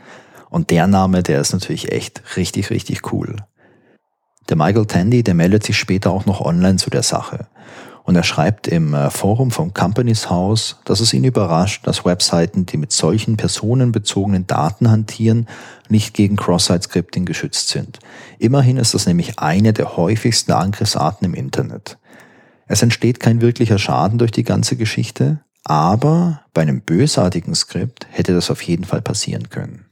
Und 0.49 0.69
der 0.69 0.87
Name, 0.87 1.23
der 1.23 1.41
ist 1.41 1.53
natürlich 1.53 1.91
echt 1.91 2.37
richtig, 2.37 2.69
richtig 2.69 3.11
cool. 3.11 3.35
Der 4.49 4.57
Michael 4.57 4.85
Tandy, 4.85 5.23
der 5.23 5.33
meldet 5.33 5.63
sich 5.63 5.77
später 5.77 6.11
auch 6.11 6.25
noch 6.25 6.41
online 6.41 6.77
zu 6.77 6.89
der 6.89 7.03
Sache. 7.03 7.47
Und 8.03 8.15
er 8.15 8.23
schreibt 8.23 8.67
im 8.67 8.93
äh, 8.93 9.09
Forum 9.09 9.49
vom 9.49 9.73
Companies 9.73 10.29
House, 10.29 10.77
dass 10.85 10.99
es 10.99 11.11
ihn 11.11 11.23
überrascht, 11.23 11.87
dass 11.87 12.05
Webseiten, 12.05 12.67
die 12.67 12.77
mit 12.77 12.91
solchen 12.91 13.35
personenbezogenen 13.35 14.45
Daten 14.45 14.91
hantieren, 14.91 15.47
nicht 15.89 16.13
gegen 16.13 16.35
Cross-Site-Scripting 16.35 17.25
geschützt 17.25 17.69
sind. 17.69 17.97
Immerhin 18.37 18.77
ist 18.77 18.93
das 18.93 19.07
nämlich 19.07 19.39
eine 19.39 19.73
der 19.73 19.97
häufigsten 19.97 20.51
Angriffsarten 20.51 21.25
im 21.25 21.33
Internet. 21.33 21.97
Es 22.67 22.83
entsteht 22.83 23.19
kein 23.19 23.41
wirklicher 23.41 23.79
Schaden 23.79 24.19
durch 24.19 24.31
die 24.31 24.43
ganze 24.43 24.75
Geschichte, 24.75 25.39
aber 25.63 26.41
bei 26.53 26.61
einem 26.61 26.81
bösartigen 26.81 27.55
Skript 27.55 28.05
hätte 28.11 28.35
das 28.35 28.51
auf 28.51 28.61
jeden 28.61 28.83
Fall 28.83 29.01
passieren 29.01 29.49
können. 29.49 29.84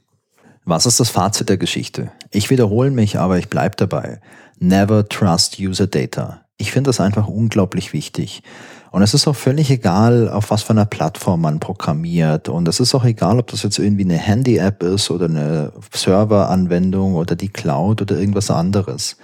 Was 0.66 0.86
ist 0.86 0.98
das 0.98 1.10
Fazit 1.10 1.50
der 1.50 1.58
Geschichte? 1.58 2.10
Ich 2.30 2.48
wiederhole 2.48 2.90
mich, 2.90 3.18
aber 3.18 3.36
ich 3.36 3.50
bleibe 3.50 3.76
dabei. 3.76 4.20
Never 4.58 5.06
trust 5.06 5.58
user 5.60 5.86
data. 5.86 6.40
Ich 6.56 6.72
finde 6.72 6.88
das 6.88 7.00
einfach 7.00 7.28
unglaublich 7.28 7.92
wichtig. 7.92 8.42
Und 8.90 9.02
es 9.02 9.12
ist 9.12 9.28
auch 9.28 9.36
völlig 9.36 9.70
egal, 9.70 10.30
auf 10.30 10.50
was 10.50 10.62
für 10.62 10.70
einer 10.70 10.86
Plattform 10.86 11.42
man 11.42 11.60
programmiert. 11.60 12.48
Und 12.48 12.66
es 12.66 12.80
ist 12.80 12.94
auch 12.94 13.04
egal, 13.04 13.38
ob 13.40 13.48
das 13.48 13.62
jetzt 13.62 13.78
irgendwie 13.78 14.04
eine 14.04 14.16
Handy-App 14.16 14.82
ist 14.82 15.10
oder 15.10 15.26
eine 15.26 15.72
Server-Anwendung 15.92 17.14
oder 17.14 17.36
die 17.36 17.50
Cloud 17.50 18.00
oder 18.00 18.18
irgendwas 18.18 18.50
anderes. 18.50 19.18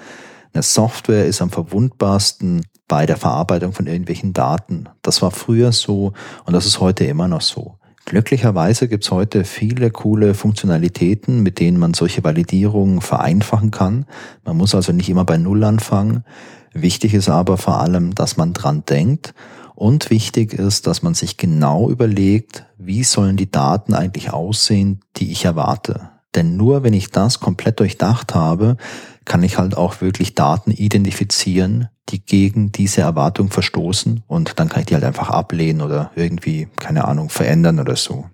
Eine 0.52 0.62
Software 0.62 1.24
ist 1.24 1.40
am 1.40 1.48
verwundbarsten 1.48 2.66
bei 2.86 3.06
der 3.06 3.16
Verarbeitung 3.16 3.72
von 3.72 3.86
irgendwelchen 3.86 4.34
Daten. 4.34 4.90
Das 5.00 5.22
war 5.22 5.30
früher 5.30 5.72
so 5.72 6.12
und 6.44 6.52
das 6.52 6.66
ist 6.66 6.80
heute 6.80 7.04
immer 7.04 7.28
noch 7.28 7.40
so. 7.40 7.79
Glücklicherweise 8.10 8.88
gibt's 8.88 9.12
heute 9.12 9.44
viele 9.44 9.92
coole 9.92 10.34
Funktionalitäten, 10.34 11.44
mit 11.44 11.60
denen 11.60 11.78
man 11.78 11.94
solche 11.94 12.24
Validierungen 12.24 13.00
vereinfachen 13.02 13.70
kann. 13.70 14.04
Man 14.44 14.56
muss 14.56 14.74
also 14.74 14.90
nicht 14.90 15.08
immer 15.08 15.24
bei 15.24 15.38
Null 15.38 15.62
anfangen. 15.62 16.24
Wichtig 16.72 17.14
ist 17.14 17.28
aber 17.28 17.56
vor 17.56 17.78
allem, 17.78 18.12
dass 18.16 18.36
man 18.36 18.52
dran 18.52 18.82
denkt 18.84 19.32
und 19.76 20.10
wichtig 20.10 20.54
ist, 20.54 20.88
dass 20.88 21.02
man 21.04 21.14
sich 21.14 21.36
genau 21.36 21.88
überlegt, 21.88 22.66
wie 22.78 23.04
sollen 23.04 23.36
die 23.36 23.52
Daten 23.52 23.94
eigentlich 23.94 24.32
aussehen, 24.32 25.02
die 25.16 25.30
ich 25.30 25.44
erwarte. 25.44 26.10
Denn 26.34 26.56
nur 26.56 26.82
wenn 26.82 26.94
ich 26.94 27.10
das 27.10 27.40
komplett 27.40 27.80
durchdacht 27.80 28.34
habe, 28.34 28.76
kann 29.24 29.42
ich 29.42 29.58
halt 29.58 29.76
auch 29.76 30.00
wirklich 30.00 30.34
Daten 30.34 30.70
identifizieren, 30.70 31.88
die 32.08 32.24
gegen 32.24 32.72
diese 32.72 33.02
Erwartung 33.02 33.50
verstoßen 33.50 34.22
und 34.26 34.58
dann 34.58 34.68
kann 34.68 34.80
ich 34.80 34.86
die 34.86 34.94
halt 34.94 35.04
einfach 35.04 35.30
ablehnen 35.30 35.82
oder 35.82 36.10
irgendwie, 36.14 36.68
keine 36.78 37.06
Ahnung, 37.06 37.30
verändern 37.30 37.80
oder 37.80 37.96
so. 37.96 38.26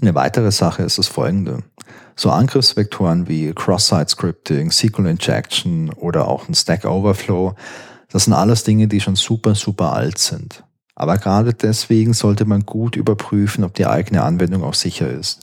Eine 0.00 0.14
weitere 0.14 0.50
Sache 0.50 0.82
ist 0.82 0.98
das 0.98 1.08
folgende. 1.08 1.62
So 2.16 2.30
Angriffsvektoren 2.30 3.28
wie 3.28 3.52
Cross-Site-Scripting, 3.52 4.70
SQL-Injection 4.70 5.90
oder 5.90 6.28
auch 6.28 6.48
ein 6.48 6.54
Stack 6.54 6.84
Overflow, 6.84 7.54
das 8.10 8.24
sind 8.24 8.32
alles 8.32 8.64
Dinge, 8.64 8.88
die 8.88 9.00
schon 9.00 9.16
super, 9.16 9.54
super 9.54 9.92
alt 9.92 10.18
sind. 10.18 10.64
Aber 10.94 11.16
gerade 11.16 11.54
deswegen 11.54 12.12
sollte 12.12 12.44
man 12.44 12.66
gut 12.66 12.96
überprüfen, 12.96 13.64
ob 13.64 13.74
die 13.74 13.86
eigene 13.86 14.22
Anwendung 14.22 14.64
auch 14.64 14.74
sicher 14.74 15.08
ist. 15.08 15.40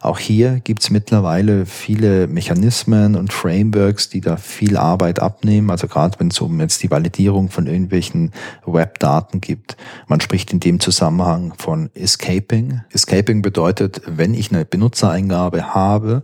Auch 0.00 0.18
hier 0.18 0.60
gibt 0.60 0.82
es 0.82 0.90
mittlerweile 0.90 1.66
viele 1.66 2.26
Mechanismen 2.26 3.16
und 3.16 3.32
Frameworks, 3.32 4.08
die 4.08 4.20
da 4.20 4.36
viel 4.36 4.76
Arbeit 4.76 5.20
abnehmen. 5.20 5.70
Also 5.70 5.88
gerade 5.88 6.18
wenn 6.20 6.28
es 6.28 6.40
um 6.40 6.60
jetzt 6.60 6.82
die 6.82 6.90
Validierung 6.90 7.50
von 7.50 7.66
irgendwelchen 7.66 8.32
Webdaten 8.64 9.40
gibt. 9.40 9.76
Man 10.06 10.20
spricht 10.20 10.52
in 10.52 10.60
dem 10.60 10.80
Zusammenhang 10.80 11.54
von 11.58 11.90
Escaping. 11.94 12.82
Escaping 12.90 13.42
bedeutet, 13.42 14.02
wenn 14.06 14.34
ich 14.34 14.52
eine 14.52 14.64
Benutzereingabe 14.64 15.74
habe, 15.74 16.22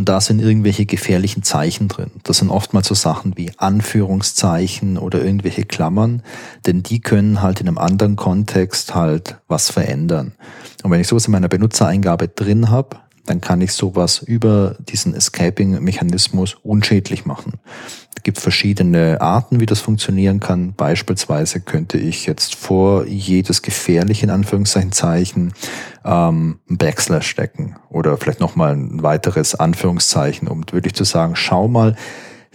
und 0.00 0.08
da 0.08 0.20
sind 0.20 0.40
irgendwelche 0.40 0.86
gefährlichen 0.86 1.42
Zeichen 1.42 1.88
drin. 1.88 2.10
Das 2.22 2.38
sind 2.38 2.48
oftmals 2.48 2.86
so 2.86 2.94
Sachen 2.94 3.36
wie 3.36 3.50
Anführungszeichen 3.56 4.96
oder 4.96 5.22
irgendwelche 5.22 5.64
Klammern, 5.64 6.22
denn 6.64 6.82
die 6.82 7.00
können 7.00 7.42
halt 7.42 7.60
in 7.60 7.68
einem 7.68 7.76
anderen 7.76 8.16
Kontext 8.16 8.94
halt 8.94 9.36
was 9.48 9.68
verändern. 9.68 10.32
Und 10.82 10.90
wenn 10.90 11.00
ich 11.00 11.08
sowas 11.08 11.26
in 11.26 11.32
meiner 11.32 11.48
Benutzereingabe 11.48 12.28
drin 12.28 12.70
habe, 12.70 12.96
dann 13.26 13.40
kann 13.40 13.60
ich 13.60 13.72
sowas 13.72 14.18
über 14.18 14.76
diesen 14.80 15.14
Escaping-Mechanismus 15.14 16.56
unschädlich 16.62 17.26
machen. 17.26 17.54
Es 18.16 18.22
gibt 18.22 18.38
verschiedene 18.38 19.20
Arten, 19.20 19.60
wie 19.60 19.66
das 19.66 19.80
funktionieren 19.80 20.40
kann. 20.40 20.74
Beispielsweise 20.74 21.60
könnte 21.60 21.96
ich 21.96 22.26
jetzt 22.26 22.54
vor 22.54 23.06
jedes 23.06 23.62
gefährliche 23.62 24.26
in 24.26 24.30
Anführungszeichen 24.30 24.92
Zeichen 24.92 25.52
ähm, 26.04 26.58
ein 26.68 26.76
Backslash 26.76 27.28
stecken 27.28 27.76
oder 27.88 28.16
vielleicht 28.16 28.40
nochmal 28.40 28.72
ein 28.74 29.02
weiteres 29.02 29.54
Anführungszeichen, 29.54 30.48
um 30.48 30.64
wirklich 30.72 30.94
zu 30.94 31.04
sagen, 31.04 31.36
schau 31.36 31.68
mal, 31.68 31.96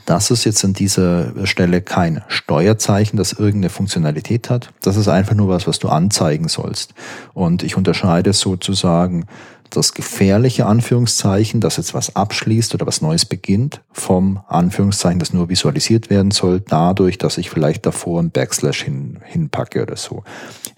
das 0.05 0.31
ist 0.31 0.43
jetzt 0.45 0.63
an 0.63 0.73
dieser 0.73 1.45
Stelle 1.45 1.81
kein 1.81 2.23
Steuerzeichen, 2.27 3.17
das 3.17 3.33
irgendeine 3.33 3.69
Funktionalität 3.69 4.49
hat. 4.49 4.71
Das 4.81 4.97
ist 4.97 5.07
einfach 5.07 5.35
nur 5.35 5.49
was, 5.49 5.67
was 5.67 5.79
du 5.79 5.89
anzeigen 5.89 6.47
sollst. 6.47 6.93
Und 7.33 7.63
ich 7.63 7.75
unterscheide 7.75 8.33
sozusagen 8.33 9.25
das 9.71 9.93
gefährliche 9.93 10.67
Anführungszeichen, 10.67 11.59
das 11.59 11.77
jetzt 11.77 11.93
was 11.93 12.15
abschließt 12.15 12.73
oder 12.75 12.85
was 12.85 13.01
Neues 13.01 13.25
beginnt, 13.25 13.81
vom 13.91 14.39
Anführungszeichen, 14.47 15.19
das 15.19 15.33
nur 15.33 15.49
visualisiert 15.49 16.09
werden 16.09 16.31
soll, 16.31 16.61
dadurch, 16.61 17.17
dass 17.17 17.37
ich 17.37 17.49
vielleicht 17.49 17.85
davor 17.85 18.21
ein 18.21 18.31
Backslash 18.31 18.83
hin, 18.83 19.19
hinpacke 19.25 19.81
oder 19.81 19.97
so. 19.97 20.23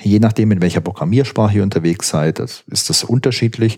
Je 0.01 0.19
nachdem, 0.19 0.51
in 0.51 0.61
welcher 0.61 0.81
Programmiersprache 0.81 1.57
ihr 1.57 1.63
unterwegs 1.63 2.09
seid, 2.09 2.39
ist 2.39 2.89
das 2.89 3.03
unterschiedlich. 3.03 3.77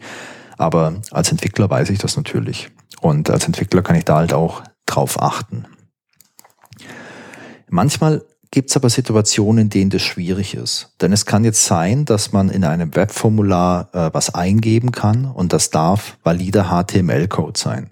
Aber 0.58 0.96
als 1.12 1.32
Entwickler 1.32 1.70
weiß 1.70 1.90
ich 1.90 2.00
das 2.00 2.18
natürlich. 2.18 2.70
Und 3.02 3.30
als 3.30 3.46
Entwickler 3.46 3.82
kann 3.82 3.96
ich 3.96 4.06
da 4.06 4.18
halt 4.18 4.34
auch 4.34 4.62
drauf 4.96 5.22
achten. 5.22 5.66
Manchmal 7.70 8.24
gibt 8.52 8.72
es 8.72 8.76
aber 8.76 8.90
Situationen, 8.90 9.66
in 9.66 9.70
denen 9.70 9.90
das 9.92 10.02
schwierig 10.02 10.56
ist. 10.56 10.94
Denn 11.02 11.14
es 11.14 11.26
kann 11.26 11.44
jetzt 11.44 11.66
sein, 11.66 12.06
dass 12.06 12.32
man 12.32 12.50
in 12.50 12.64
einem 12.64 12.96
Webformular 12.96 13.90
äh, 13.94 14.10
was 14.12 14.34
eingeben 14.34 14.92
kann 14.92 15.26
und 15.26 15.54
das 15.54 15.70
darf 15.70 16.18
valider 16.24 16.70
HTML-Code 16.70 17.60
sein. 17.60 17.92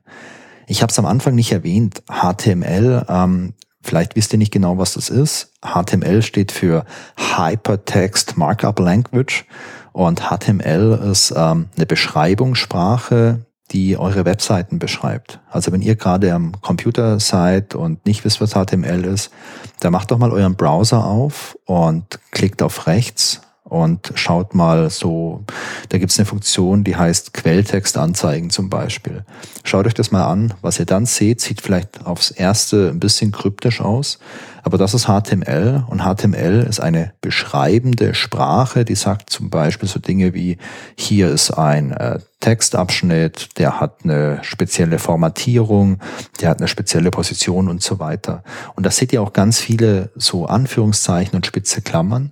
Ich 0.65 0.81
habe 0.81 0.91
es 0.91 0.99
am 0.99 1.05
Anfang 1.05 1.35
nicht 1.35 1.51
erwähnt. 1.51 2.03
HTML, 2.09 3.05
ähm, 3.07 3.53
vielleicht 3.81 4.15
wisst 4.15 4.33
ihr 4.33 4.39
nicht 4.39 4.51
genau, 4.51 4.77
was 4.77 4.93
das 4.93 5.09
ist. 5.09 5.53
HTML 5.61 6.21
steht 6.23 6.51
für 6.51 6.85
Hypertext 7.17 8.35
Markup 8.35 8.79
Language 8.79 9.45
und 9.93 10.29
HTML 10.29 10.99
ist 11.11 11.33
ähm, 11.35 11.69
eine 11.75 11.85
Beschreibungssprache, 11.85 13.45
die 13.71 13.97
eure 13.97 14.25
Webseiten 14.25 14.79
beschreibt. 14.79 15.39
Also 15.49 15.71
wenn 15.71 15.81
ihr 15.81 15.95
gerade 15.95 16.33
am 16.33 16.53
Computer 16.61 17.19
seid 17.19 17.75
und 17.75 18.05
nicht 18.05 18.23
wisst, 18.23 18.39
was 18.39 18.51
HTML 18.51 19.03
ist, 19.03 19.31
dann 19.79 19.91
macht 19.91 20.11
doch 20.11 20.17
mal 20.17 20.31
euren 20.31 20.55
Browser 20.55 21.05
auf 21.05 21.57
und 21.65 22.19
klickt 22.31 22.61
auf 22.61 22.87
rechts 22.87 23.41
und 23.69 24.13
schaut 24.15 24.55
mal 24.55 24.89
so, 24.89 25.43
da 25.89 25.97
gibt's 25.97 26.17
eine 26.17 26.25
Funktion, 26.25 26.85
die 26.85 26.95
heißt 26.95 27.33
Quelltext 27.33 27.97
anzeigen 27.97 28.49
zum 28.49 28.69
Beispiel. 28.69 29.25
Schaut 29.65 29.85
euch 29.85 29.93
das 29.93 30.11
mal 30.11 30.25
an. 30.25 30.53
Was 30.61 30.79
ihr 30.79 30.85
dann 30.85 31.05
seht, 31.05 31.41
sieht 31.41 31.61
vielleicht 31.61 32.05
aufs 32.05 32.31
erste 32.31 32.89
ein 32.89 32.99
bisschen 32.99 33.33
kryptisch 33.33 33.81
aus, 33.81 34.19
aber 34.63 34.77
das 34.77 34.93
ist 34.93 35.07
HTML 35.07 35.83
und 35.87 36.01
HTML 36.01 36.65
ist 36.67 36.79
eine 36.79 37.13
beschreibende 37.19 38.13
Sprache, 38.13 38.85
die 38.85 38.95
sagt 38.95 39.29
zum 39.29 39.49
Beispiel 39.49 39.89
so 39.89 39.99
Dinge 39.99 40.33
wie, 40.33 40.57
hier 40.95 41.29
ist 41.29 41.51
ein 41.51 41.91
äh, 41.91 42.19
Textabschnitt, 42.39 43.57
der 43.57 43.81
hat 43.81 43.99
eine 44.03 44.39
spezielle 44.43 44.99
Formatierung, 44.99 45.99
der 46.39 46.49
hat 46.49 46.59
eine 46.59 46.67
spezielle 46.69 47.11
Position 47.11 47.67
und 47.67 47.81
so 47.81 47.99
weiter. 47.99 48.43
Und 48.75 48.85
da 48.85 48.91
seht 48.91 49.11
ihr 49.11 49.21
auch 49.21 49.33
ganz 49.33 49.59
viele 49.59 50.09
so 50.15 50.45
Anführungszeichen 50.45 51.35
und 51.35 51.45
spitze 51.45 51.81
Klammern. 51.81 52.31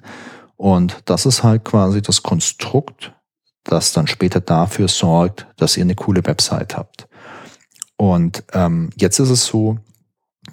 Und 0.57 0.97
das 1.05 1.25
ist 1.25 1.43
halt 1.43 1.65
quasi 1.65 2.01
das 2.01 2.23
Konstrukt, 2.23 3.13
das 3.63 3.93
dann 3.93 4.07
später 4.07 4.39
dafür 4.39 4.87
sorgt, 4.87 5.47
dass 5.57 5.77
ihr 5.77 5.83
eine 5.83 5.95
coole 5.95 6.25
Website 6.25 6.77
habt. 6.77 7.07
Und 7.97 8.43
ähm, 8.53 8.89
jetzt 8.95 9.19
ist 9.19 9.29
es 9.29 9.45
so, 9.45 9.77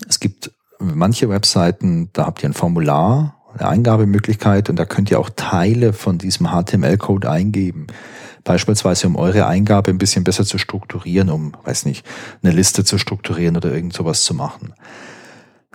es 0.09 0.21
gibt 0.21 0.51
manche 0.79 1.29
Webseiten, 1.29 2.11
da 2.13 2.27
habt 2.27 2.43
ihr 2.43 2.49
ein 2.49 2.55
Formular, 2.55 3.37
eine 3.55 3.69
Eingabemöglichkeit 3.69 4.71
und 4.71 4.77
da 4.77 4.85
könnt 4.85 5.11
ihr 5.11 5.21
auch 5.21 5.31
Teile 5.31 5.93
von 5.93 6.19
diesem 6.19 6.49
HTML-Code 6.49 7.31
eingeben. 7.31 7.87
Beispielsweise, 8.45 9.07
um 9.07 9.17
eure 9.17 9.47
Eingabe 9.47 9.91
ein 9.91 9.99
bisschen 9.99 10.25
besser 10.25 10.45
zu 10.45 10.59
strukturieren, 10.59 11.31
um, 11.31 11.53
weiß 11.63 11.85
nicht, 11.85 12.05
eine 12.43 12.53
Liste 12.53 12.85
zu 12.85 12.99
strukturieren 12.99 13.57
oder 13.57 13.73
irgend 13.73 13.93
sowas 13.93 14.25
zu 14.25 14.35
machen. 14.35 14.75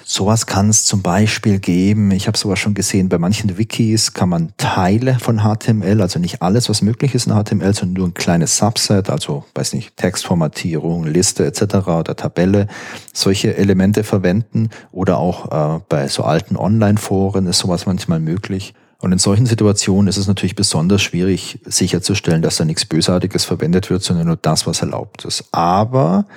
Sowas 0.09 0.45
kann 0.45 0.69
es 0.69 0.85
zum 0.85 1.01
Beispiel 1.01 1.59
geben. 1.59 2.11
Ich 2.11 2.27
habe 2.27 2.37
sowas 2.37 2.59
schon 2.59 2.73
gesehen. 2.73 3.09
Bei 3.09 3.17
manchen 3.17 3.57
Wikis 3.57 4.13
kann 4.13 4.29
man 4.29 4.53
Teile 4.55 5.19
von 5.19 5.41
HTML, 5.41 5.99
also 6.01 6.17
nicht 6.17 6.41
alles, 6.41 6.69
was 6.69 6.81
möglich 6.81 7.13
ist 7.13 7.27
in 7.27 7.33
HTML, 7.33 7.73
sondern 7.73 7.93
nur 7.95 8.07
ein 8.07 8.13
kleines 8.13 8.55
Subset, 8.55 9.09
also 9.09 9.43
weiß 9.53 9.73
nicht, 9.73 9.97
Textformatierung, 9.97 11.03
Liste 11.03 11.45
etc. 11.45 11.89
oder 11.89 12.15
Tabelle, 12.15 12.67
solche 13.11 13.57
Elemente 13.57 14.05
verwenden. 14.05 14.69
Oder 14.93 15.17
auch 15.17 15.75
äh, 15.75 15.81
bei 15.89 16.07
so 16.07 16.23
alten 16.23 16.55
Online-Foren 16.55 17.45
ist 17.45 17.59
sowas 17.59 17.85
manchmal 17.85 18.21
möglich. 18.21 18.75
Und 18.99 19.11
in 19.11 19.19
solchen 19.19 19.45
Situationen 19.45 20.07
ist 20.07 20.15
es 20.15 20.27
natürlich 20.27 20.55
besonders 20.55 21.01
schwierig 21.01 21.59
sicherzustellen, 21.65 22.41
dass 22.41 22.55
da 22.55 22.63
nichts 22.63 22.85
Bösartiges 22.85 23.43
verwendet 23.43 23.89
wird, 23.89 24.03
sondern 24.03 24.27
nur 24.27 24.37
das, 24.37 24.67
was 24.67 24.79
erlaubt 24.79 25.25
ist. 25.25 25.49
Aber 25.51 26.27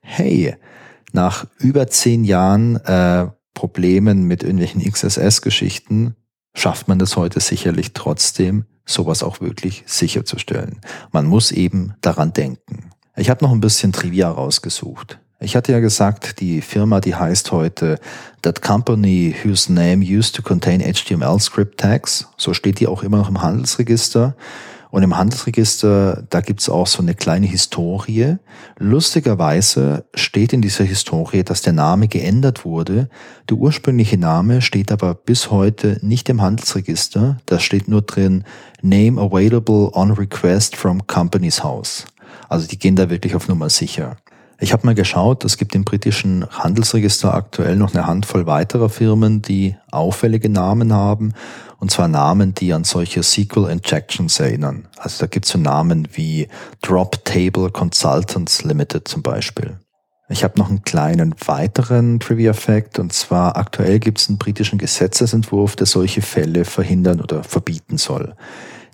hey, 0.00 0.54
nach 1.12 1.46
über 1.58 1.86
zehn 1.86 2.24
Jahren 2.24 2.76
äh, 2.76 3.28
Problemen 3.54 4.24
mit 4.24 4.42
irgendwelchen 4.42 4.82
XSS-Geschichten 4.82 6.14
schafft 6.54 6.88
man 6.88 6.98
das 6.98 7.16
heute 7.16 7.40
sicherlich 7.40 7.92
trotzdem, 7.92 8.64
sowas 8.84 9.22
auch 9.22 9.40
wirklich 9.40 9.82
sicherzustellen. 9.86 10.80
Man 11.12 11.26
muss 11.26 11.52
eben 11.52 11.94
daran 12.00 12.32
denken. 12.32 12.90
Ich 13.16 13.30
habe 13.30 13.44
noch 13.44 13.52
ein 13.52 13.60
bisschen 13.60 13.92
Trivia 13.92 14.30
rausgesucht. 14.30 15.18
Ich 15.38 15.54
hatte 15.54 15.72
ja 15.72 15.80
gesagt, 15.80 16.40
die 16.40 16.62
Firma, 16.62 17.00
die 17.00 17.14
heißt 17.14 17.52
heute 17.52 17.98
That 18.42 18.62
Company 18.62 19.34
whose 19.44 19.70
name 19.70 20.04
used 20.04 20.34
to 20.34 20.42
contain 20.42 20.80
HTML 20.80 21.38
script 21.40 21.78
tags. 21.78 22.28
So 22.38 22.54
steht 22.54 22.80
die 22.80 22.86
auch 22.86 23.02
immer 23.02 23.18
noch 23.18 23.28
im 23.28 23.42
Handelsregister. 23.42 24.34
Und 24.96 25.02
im 25.02 25.18
Handelsregister, 25.18 26.24
da 26.30 26.40
gibt's 26.40 26.70
auch 26.70 26.86
so 26.86 27.02
eine 27.02 27.14
kleine 27.14 27.46
Historie. 27.46 28.36
Lustigerweise 28.78 30.06
steht 30.14 30.54
in 30.54 30.62
dieser 30.62 30.84
Historie, 30.84 31.44
dass 31.44 31.60
der 31.60 31.74
Name 31.74 32.08
geändert 32.08 32.64
wurde. 32.64 33.10
Der 33.50 33.58
ursprüngliche 33.58 34.16
Name 34.16 34.62
steht 34.62 34.90
aber 34.90 35.12
bis 35.12 35.50
heute 35.50 35.98
nicht 36.00 36.30
im 36.30 36.40
Handelsregister. 36.40 37.36
Da 37.44 37.60
steht 37.60 37.88
nur 37.88 38.00
drin 38.00 38.44
Name 38.80 39.20
available 39.20 39.90
on 39.92 40.12
request 40.12 40.76
from 40.76 41.06
Company's 41.06 41.62
House. 41.62 42.06
Also 42.48 42.66
die 42.66 42.78
gehen 42.78 42.96
da 42.96 43.10
wirklich 43.10 43.34
auf 43.34 43.48
Nummer 43.48 43.68
sicher. 43.68 44.16
Ich 44.58 44.72
habe 44.72 44.86
mal 44.86 44.94
geschaut, 44.94 45.44
es 45.44 45.58
gibt 45.58 45.74
im 45.74 45.84
britischen 45.84 46.46
Handelsregister 46.48 47.34
aktuell 47.34 47.76
noch 47.76 47.94
eine 47.94 48.06
Handvoll 48.06 48.46
weiterer 48.46 48.88
Firmen, 48.88 49.42
die 49.42 49.76
auffällige 49.90 50.48
Namen 50.48 50.94
haben 50.94 51.34
und 51.78 51.90
zwar 51.90 52.08
Namen, 52.08 52.54
die 52.54 52.72
an 52.72 52.84
solche 52.84 53.22
SQL 53.22 53.68
Injections 53.70 54.40
erinnern. 54.40 54.88
Also 54.96 55.20
da 55.20 55.26
gibt 55.26 55.44
es 55.44 55.52
so 55.52 55.58
Namen 55.58 56.08
wie 56.14 56.48
Drop 56.80 57.22
Table 57.26 57.70
Consultants 57.70 58.64
Limited 58.64 59.06
zum 59.06 59.22
Beispiel. 59.22 59.78
Ich 60.28 60.42
habe 60.42 60.58
noch 60.58 60.70
einen 60.70 60.82
kleinen 60.82 61.34
weiteren 61.46 62.18
Trivia-Fact 62.18 62.98
und 62.98 63.12
zwar 63.12 63.56
aktuell 63.56 64.00
gibt 64.00 64.18
es 64.18 64.28
einen 64.28 64.38
britischen 64.38 64.78
Gesetzesentwurf, 64.78 65.76
der 65.76 65.86
solche 65.86 66.22
Fälle 66.22 66.64
verhindern 66.64 67.20
oder 67.20 67.44
verbieten 67.44 67.98
soll. 67.98 68.34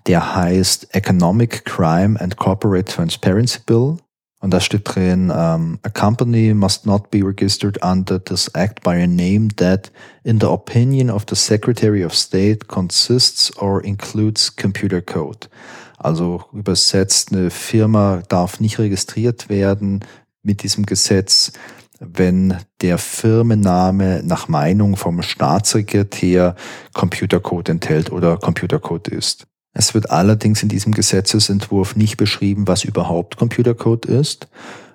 Der 0.08 0.34
heißt 0.34 0.94
Economic 0.94 1.64
Crime 1.64 2.20
and 2.20 2.36
Corporate 2.36 2.92
Transparency 2.92 3.60
Bill 3.64 3.98
und 4.42 4.50
da 4.50 4.60
steht 4.60 4.82
drin, 4.84 5.30
um, 5.30 5.78
a 5.82 5.88
company 5.88 6.52
must 6.52 6.84
not 6.84 7.12
be 7.12 7.22
registered 7.22 7.78
under 7.82 8.22
this 8.22 8.50
act 8.54 8.82
by 8.82 9.00
a 9.00 9.06
name 9.06 9.50
that, 9.56 9.92
in 10.24 10.40
the 10.40 10.48
opinion 10.48 11.10
of 11.10 11.24
the 11.28 11.36
Secretary 11.36 12.04
of 12.04 12.12
State, 12.12 12.66
consists 12.66 13.56
or 13.56 13.82
includes 13.84 14.54
computer 14.56 15.00
code. 15.00 15.48
Also 15.96 16.44
übersetzt, 16.52 17.32
eine 17.32 17.50
Firma 17.50 18.22
darf 18.28 18.58
nicht 18.58 18.80
registriert 18.80 19.48
werden 19.48 20.00
mit 20.42 20.64
diesem 20.64 20.86
Gesetz, 20.86 21.52
wenn 22.00 22.56
der 22.80 22.98
Firmenname 22.98 24.22
nach 24.24 24.48
Meinung 24.48 24.96
vom 24.96 25.22
Staatssekretär 25.22 26.56
Computercode 26.94 27.68
enthält 27.68 28.10
oder 28.10 28.38
Computercode 28.38 29.06
ist. 29.06 29.46
Es 29.74 29.94
wird 29.94 30.10
allerdings 30.10 30.62
in 30.62 30.68
diesem 30.68 30.92
Gesetzesentwurf 30.92 31.96
nicht 31.96 32.16
beschrieben, 32.16 32.68
was 32.68 32.84
überhaupt 32.84 33.36
Computercode 33.36 34.06
ist. 34.06 34.48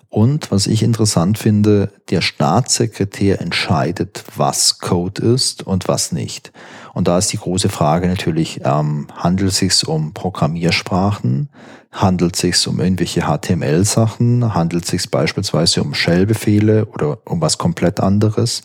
Und 0.09 0.51
was 0.51 0.67
ich 0.67 0.83
interessant 0.83 1.37
finde, 1.37 1.91
der 2.09 2.21
Staatssekretär 2.21 3.41
entscheidet, 3.41 4.23
was 4.37 4.79
Code 4.79 5.21
ist 5.21 5.67
und 5.67 5.87
was 5.89 6.13
nicht. 6.13 6.53
Und 6.93 7.09
da 7.09 7.17
ist 7.17 7.33
die 7.33 7.37
große 7.37 7.67
Frage 7.67 8.07
natürlich, 8.07 8.61
ähm, 8.63 9.07
handelt 9.13 9.51
es 9.51 9.57
sich 9.57 9.87
um 9.87 10.13
Programmiersprachen? 10.13 11.49
Handelt 11.91 12.35
es 12.35 12.41
sich 12.41 12.67
um 12.67 12.79
irgendwelche 12.79 13.23
HTML-Sachen? 13.23 14.53
Handelt 14.53 14.85
es 14.85 14.91
sich 14.91 15.11
beispielsweise 15.11 15.83
um 15.83 15.93
Shell-Befehle 15.93 16.85
oder 16.85 17.19
um 17.25 17.41
was 17.41 17.57
komplett 17.57 17.99
anderes? 17.99 18.63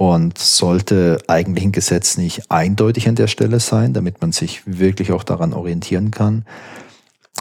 Und 0.00 0.38
sollte 0.38 1.18
eigentlich 1.26 1.62
ein 1.62 1.72
Gesetz 1.72 2.16
nicht 2.16 2.50
eindeutig 2.50 3.06
an 3.06 3.16
der 3.16 3.26
Stelle 3.26 3.60
sein, 3.60 3.92
damit 3.92 4.22
man 4.22 4.32
sich 4.32 4.62
wirklich 4.64 5.12
auch 5.12 5.24
daran 5.24 5.52
orientieren 5.52 6.10
kann. 6.10 6.46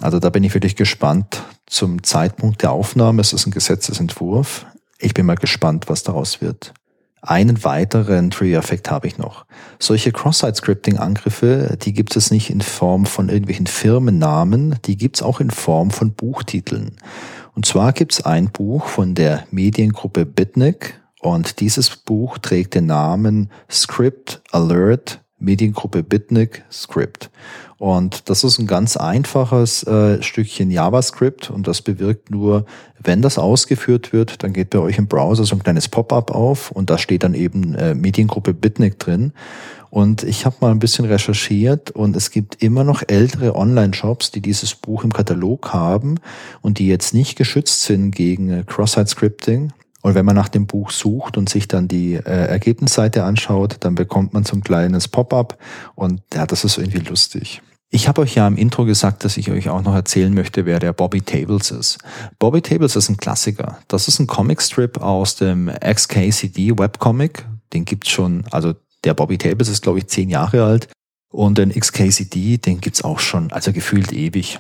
Also 0.01 0.19
da 0.19 0.29
bin 0.29 0.43
ich 0.43 0.53
wirklich 0.53 0.75
gespannt. 0.75 1.41
Zum 1.67 2.03
Zeitpunkt 2.03 2.61
der 2.61 2.73
Aufnahme 2.73 3.21
es 3.21 3.31
ist 3.31 3.47
ein 3.47 3.51
Gesetzesentwurf. 3.51 4.65
Ich 4.97 5.13
bin 5.13 5.25
mal 5.25 5.35
gespannt, 5.35 5.85
was 5.87 6.03
daraus 6.03 6.41
wird. 6.41 6.73
Einen 7.21 7.63
weiteren 7.63 8.29
Trigger-Effekt 8.29 8.91
habe 8.91 9.07
ich 9.07 9.17
noch. 9.17 9.45
Solche 9.79 10.11
Cross-Site-Scripting-Angriffe, 10.11 11.77
die 11.81 11.93
gibt 11.93 12.17
es 12.17 12.29
nicht 12.29 12.49
in 12.49 12.59
Form 12.59 13.05
von 13.05 13.29
irgendwelchen 13.29 13.67
Firmennamen, 13.67 14.75
die 14.83 14.97
gibt 14.97 15.15
es 15.15 15.21
auch 15.21 15.39
in 15.39 15.49
Form 15.49 15.91
von 15.91 16.11
Buchtiteln. 16.11 16.97
Und 17.55 17.65
zwar 17.65 17.93
gibt 17.93 18.11
es 18.11 18.25
ein 18.25 18.49
Buch 18.49 18.87
von 18.87 19.15
der 19.15 19.45
Mediengruppe 19.49 20.25
Bitnik, 20.25 20.99
und 21.19 21.59
dieses 21.59 21.95
Buch 21.95 22.37
trägt 22.37 22.75
den 22.75 22.85
Namen 22.85 23.49
Script 23.69 24.41
Alert 24.51 25.21
Mediengruppe 25.39 26.03
Bitnik 26.03 26.63
Script. 26.71 27.29
Und 27.77 28.29
das 28.29 28.43
ist 28.43 28.59
ein 28.59 28.67
ganz 28.67 28.97
einfaches 28.97 29.83
äh, 29.83 30.21
Stückchen 30.21 30.69
JavaScript 30.69 31.49
und 31.49 31.65
das 31.65 31.81
bewirkt 31.81 32.29
nur, 32.29 32.65
wenn 33.01 33.21
das 33.21 33.37
ausgeführt 33.37 34.11
wird, 34.11 34.43
dann 34.43 34.51
geht 34.51 34.71
bei 34.71 34.79
euch 34.79 34.97
im 34.97 35.07
Browser 35.07 35.45
so 35.45 35.55
ein 35.55 35.63
kleines 35.63 35.87
Pop-up 35.87 36.31
auf 36.31 36.71
und 36.71 36.89
da 36.89 36.97
steht 36.97 37.23
dann 37.23 37.33
eben 37.33 37.73
äh, 37.75 37.95
Mediengruppe 37.95 38.53
Bitnik 38.53 38.99
drin. 38.99 39.31
Und 39.89 40.23
ich 40.23 40.45
habe 40.45 40.57
mal 40.59 40.71
ein 40.71 40.79
bisschen 40.79 41.05
recherchiert 41.05 41.89
und 41.91 42.15
es 42.15 42.31
gibt 42.31 42.61
immer 42.61 42.83
noch 42.83 43.01
ältere 43.07 43.55
Online-Shops, 43.55 44.31
die 44.31 44.41
dieses 44.41 44.75
Buch 44.75 45.03
im 45.03 45.13
Katalog 45.13 45.73
haben 45.73 46.19
und 46.61 46.77
die 46.79 46.87
jetzt 46.87 47.13
nicht 47.13 47.37
geschützt 47.37 47.83
sind 47.83 48.11
gegen 48.11 48.49
äh, 48.49 48.63
Cross-Site-Scripting. 48.67 49.71
Und 50.01 50.15
wenn 50.15 50.25
man 50.25 50.35
nach 50.35 50.49
dem 50.49 50.65
Buch 50.65 50.91
sucht 50.91 51.37
und 51.37 51.49
sich 51.49 51.67
dann 51.67 51.87
die 51.87 52.15
äh, 52.15 52.21
Ergebnisseite 52.21 53.23
anschaut, 53.23 53.77
dann 53.81 53.95
bekommt 53.95 54.33
man 54.33 54.45
so 54.45 54.55
ein 54.55 54.63
kleines 54.63 55.07
Pop-up 55.07 55.57
und 55.95 56.21
ja, 56.33 56.45
das 56.45 56.63
ist 56.63 56.77
irgendwie 56.77 56.99
lustig. 56.99 57.61
Ich 57.91 58.07
habe 58.07 58.21
euch 58.21 58.35
ja 58.35 58.47
im 58.47 58.55
Intro 58.55 58.85
gesagt, 58.85 59.25
dass 59.25 59.35
ich 59.37 59.49
euch 59.49 59.67
auch 59.69 59.81
noch 59.81 59.95
erzählen 59.95 60.33
möchte, 60.33 60.65
wer 60.65 60.79
der 60.79 60.93
Bobby 60.93 61.21
Tables 61.21 61.71
ist. 61.71 61.97
Bobby 62.37 62.61
Tables 62.61 62.95
ist 62.95 63.09
ein 63.09 63.17
Klassiker. 63.17 63.79
Das 63.87 64.07
ist 64.07 64.19
ein 64.19 64.27
Comicstrip 64.27 65.01
aus 65.01 65.35
dem 65.35 65.71
XKCD 65.83 66.77
Webcomic. 66.77 67.45
Den 67.73 67.85
gibt's 67.85 68.09
schon, 68.09 68.43
also 68.51 68.75
der 69.03 69.15
Bobby 69.15 69.39
Tables 69.39 69.69
ist, 69.69 69.81
glaube 69.81 69.97
ich, 69.97 70.07
zehn 70.07 70.29
Jahre 70.29 70.63
alt. 70.63 70.87
Und 71.31 71.57
den 71.57 71.71
XKCD, 71.71 72.57
den 72.57 72.79
gibt's 72.79 73.03
auch 73.03 73.19
schon, 73.19 73.51
also 73.51 73.73
gefühlt 73.73 74.13
ewig. 74.13 74.59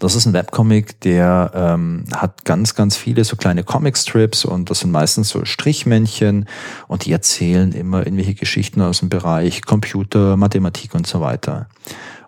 Das 0.00 0.14
ist 0.16 0.26
ein 0.26 0.32
Webcomic, 0.32 1.00
der 1.00 1.52
ähm, 1.54 2.04
hat 2.12 2.44
ganz, 2.44 2.74
ganz 2.74 2.96
viele 2.96 3.24
so 3.24 3.36
kleine 3.36 3.62
Comicstrips 3.62 4.44
und 4.44 4.68
das 4.68 4.80
sind 4.80 4.90
meistens 4.90 5.28
so 5.28 5.44
Strichmännchen 5.44 6.46
und 6.88 7.04
die 7.04 7.12
erzählen 7.12 7.72
immer 7.72 8.00
irgendwelche 8.00 8.34
Geschichten 8.34 8.80
aus 8.82 8.98
dem 8.98 9.08
Bereich 9.08 9.62
Computer, 9.62 10.36
Mathematik 10.36 10.94
und 10.94 11.06
so 11.06 11.20
weiter. 11.20 11.68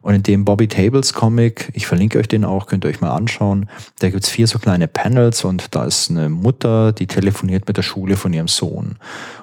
Und 0.01 0.15
in 0.15 0.23
dem 0.23 0.45
Bobby 0.45 0.69
Tables 0.69 1.13
Comic, 1.13 1.71
ich 1.75 1.87
verlinke 1.87 2.19
euch 2.19 2.29
den 2.29 2.45
auch, 2.45 2.67
könnt 2.67 2.85
ihr 2.85 2.89
euch 2.89 3.01
mal 3.01 3.11
anschauen, 3.11 3.69
da 3.99 4.09
gibt's 4.09 4.31
vier 4.31 4.47
so 4.47 4.59
kleine 4.59 4.87
Panels 4.87 5.45
und 5.45 5.75
da 5.75 5.85
ist 5.85 6.11
eine 6.11 6.29
Mutter, 6.29 6.93
die 6.93 7.09
telefoniert 7.09 7.67
mit 7.67 7.77
der 7.77 7.83
Schule 7.83 8.17
von 8.17 8.33
ihrem 8.33 8.49
Sohn. 8.49 8.97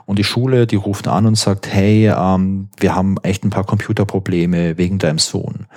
Und 0.05 0.17
die 0.17 0.23
Schule, 0.23 0.65
die 0.65 0.77
ruft 0.77 1.07
an 1.07 1.25
und 1.25 1.35
sagt, 1.37 1.67
hey, 1.67 2.07
ähm, 2.07 2.69
wir 2.79 2.95
haben 2.95 3.17
echt 3.21 3.43
ein 3.43 3.49
paar 3.49 3.65
Computerprobleme 3.65 4.77
wegen 4.77 4.97
deinem 4.97 5.19
Sohn. 5.19 5.67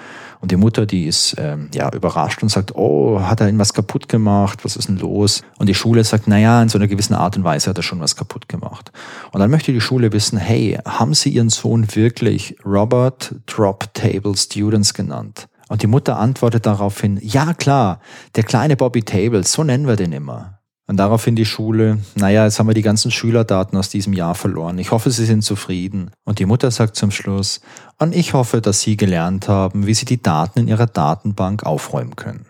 Und 0.41 0.53
die 0.53 0.57
Mutter, 0.57 0.87
die 0.87 1.07
ist 1.07 1.35
ähm, 1.39 1.69
ja 1.75 1.93
überrascht 1.93 2.43
und 2.43 2.49
sagt, 2.49 2.75
oh, 2.75 3.21
hat 3.21 3.41
er 3.41 3.47
irgendwas 3.47 3.75
kaputt 3.75 4.09
gemacht? 4.09 4.65
Was 4.65 4.77
ist 4.77 4.89
denn 4.89 4.99
los? 4.99 5.43
Und 5.59 5.69
die 5.69 5.75
Schule 5.75 6.05
sagt, 6.05 6.29
naja, 6.29 6.63
in 6.63 6.69
so 6.69 6.79
einer 6.79 6.87
gewissen 6.87 7.15
Art 7.15 7.37
und 7.37 7.45
Weise 7.45 7.71
hat 7.71 7.77
er 7.77 7.83
schon 7.83 8.01
was 8.01 8.17
kaputt 8.17 8.49
gemacht. 8.49 8.93
Und 9.33 9.41
dann 9.41 9.51
möchte 9.51 9.73
die 9.73 9.81
Schule 9.81 10.13
wissen, 10.13 10.39
hey, 10.39 10.79
haben 10.85 11.15
Sie 11.15 11.31
Ihren 11.31 11.51
Sohn 11.51 11.87
wirklich 11.95 12.57
Robert 12.65 13.35
Drop 13.47 13.93
Table 13.95 14.37
Students 14.37 14.95
genannt? 14.95 15.49
Und 15.69 15.83
die 15.83 15.87
Mutter 15.87 16.19
antwortet 16.19 16.67
daraufhin, 16.67 17.19
ja 17.23 17.53
klar, 17.53 18.01
der 18.37 18.45
kleine 18.45 18.77
Bobby 18.77 19.03
Tables, 19.03 19.53
so 19.53 19.65
nennen 19.65 19.87
wir 19.87 19.97
den 19.97 20.13
immer. 20.13 20.58
Und 20.89 20.97
daraufhin 20.97 21.37
die 21.37 21.45
Schule, 21.45 21.99
naja, 22.15 22.45
jetzt 22.45 22.59
haben 22.59 22.67
wir 22.67 22.75
die 22.75 22.83
ganzen 22.83 23.11
Schülerdaten 23.11 23.79
aus 23.79 23.91
diesem 23.91 24.15
Jahr 24.15 24.35
verloren. 24.35 24.79
Ich 24.79 24.91
hoffe, 24.91 25.11
Sie 25.11 25.27
sind 25.27 25.43
zufrieden. 25.43 26.11
Und 26.25 26.39
die 26.39 26.47
Mutter 26.47 26.71
sagt 26.71 26.97
zum 26.97 27.11
Schluss, 27.11 27.61
und 27.99 28.17
ich 28.17 28.33
hoffe, 28.33 28.63
dass 28.63 28.81
Sie 28.81 28.97
gelernt 28.97 29.49
haben, 29.49 29.87
wie 29.87 29.93
Sie 29.93 30.07
die 30.07 30.23
Daten 30.23 30.61
in 30.61 30.69
Ihrer 30.69 30.87
Datenbank 30.87 31.65
aufräumen 31.65 32.17
können. 32.17 32.47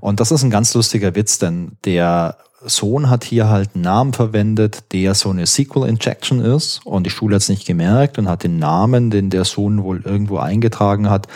Und 0.00 0.18
das 0.18 0.32
ist 0.32 0.42
ein 0.42 0.50
ganz 0.50 0.74
lustiger 0.74 1.14
Witz, 1.14 1.38
denn 1.38 1.76
der 1.84 2.36
Sohn 2.64 3.10
hat 3.10 3.24
hier 3.24 3.48
halt 3.48 3.70
einen 3.74 3.84
Namen 3.84 4.12
verwendet, 4.12 4.92
der 4.92 5.14
so 5.14 5.30
eine 5.30 5.46
SQL 5.46 5.88
Injection 5.88 6.40
ist 6.40 6.80
und 6.84 7.04
die 7.04 7.10
Schule 7.10 7.34
hat 7.34 7.42
es 7.42 7.48
nicht 7.48 7.66
gemerkt 7.66 8.18
und 8.18 8.28
hat 8.28 8.44
den 8.44 8.58
Namen, 8.58 9.10
den 9.10 9.30
der 9.30 9.44
Sohn 9.44 9.82
wohl 9.82 10.02
irgendwo 10.02 10.38
eingetragen 10.38 11.10
hat, 11.10 11.26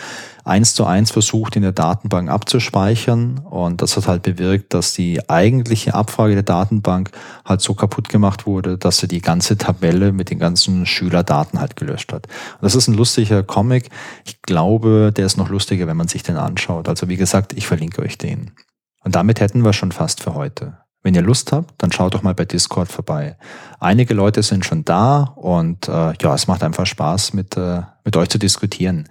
eins 0.45 0.73
zu 0.73 0.85
eins 0.85 1.11
versucht 1.11 1.55
in 1.55 1.61
der 1.61 1.73
Datenbank 1.73 2.29
abzuspeichern 2.29 3.39
und 3.39 3.81
das 3.81 3.97
hat 3.97 4.07
halt 4.07 4.23
bewirkt, 4.23 4.73
dass 4.73 4.93
die 4.93 5.29
eigentliche 5.29 5.93
Abfrage 5.93 6.33
der 6.33 6.43
Datenbank 6.43 7.11
halt 7.43 7.61
so 7.61 7.73
kaputt 7.73 8.09
gemacht 8.09 8.45
wurde, 8.45 8.77
dass 8.77 8.97
sie 8.97 9.07
die 9.07 9.21
ganze 9.21 9.57
Tabelle 9.57 10.13
mit 10.13 10.29
den 10.29 10.39
ganzen 10.39 10.85
Schülerdaten 10.85 11.59
halt 11.59 11.75
gelöscht 11.75 12.13
hat. 12.13 12.27
Und 12.27 12.63
das 12.63 12.75
ist 12.75 12.87
ein 12.87 12.95
lustiger 12.95 13.43
Comic. 13.43 13.89
Ich 14.25 14.41
glaube, 14.41 15.11
der 15.15 15.25
ist 15.25 15.37
noch 15.37 15.49
lustiger, 15.49 15.87
wenn 15.87 15.97
man 15.97 16.07
sich 16.07 16.23
den 16.23 16.37
anschaut. 16.37 16.87
Also 16.87 17.09
wie 17.09 17.17
gesagt, 17.17 17.53
ich 17.53 17.67
verlinke 17.67 18.01
euch 18.01 18.17
den. 18.17 18.51
Und 19.03 19.15
damit 19.15 19.39
hätten 19.39 19.63
wir 19.63 19.73
schon 19.73 19.91
fast 19.91 20.21
für 20.21 20.33
heute. 20.33 20.77
Wenn 21.07 21.15
ihr 21.15 21.21
Lust 21.21 21.53
habt, 21.53 21.75
dann 21.77 21.93
schaut 21.93 22.15
doch 22.15 22.21
mal 22.21 22.33
bei 22.33 22.43
Discord 22.43 22.89
vorbei. 22.89 23.37
Einige 23.79 24.13
Leute 24.13 24.43
sind 24.43 24.65
schon 24.65 24.83
da 24.83 25.31
und 25.37 25.87
äh, 25.87 26.11
ja, 26.21 26.35
es 26.35 26.47
macht 26.47 26.63
einfach 26.63 26.85
Spaß, 26.85 27.31
mit, 27.31 27.55
äh, 27.55 27.83
mit 28.03 28.17
euch 28.17 28.27
zu 28.27 28.37
diskutieren. 28.37 29.07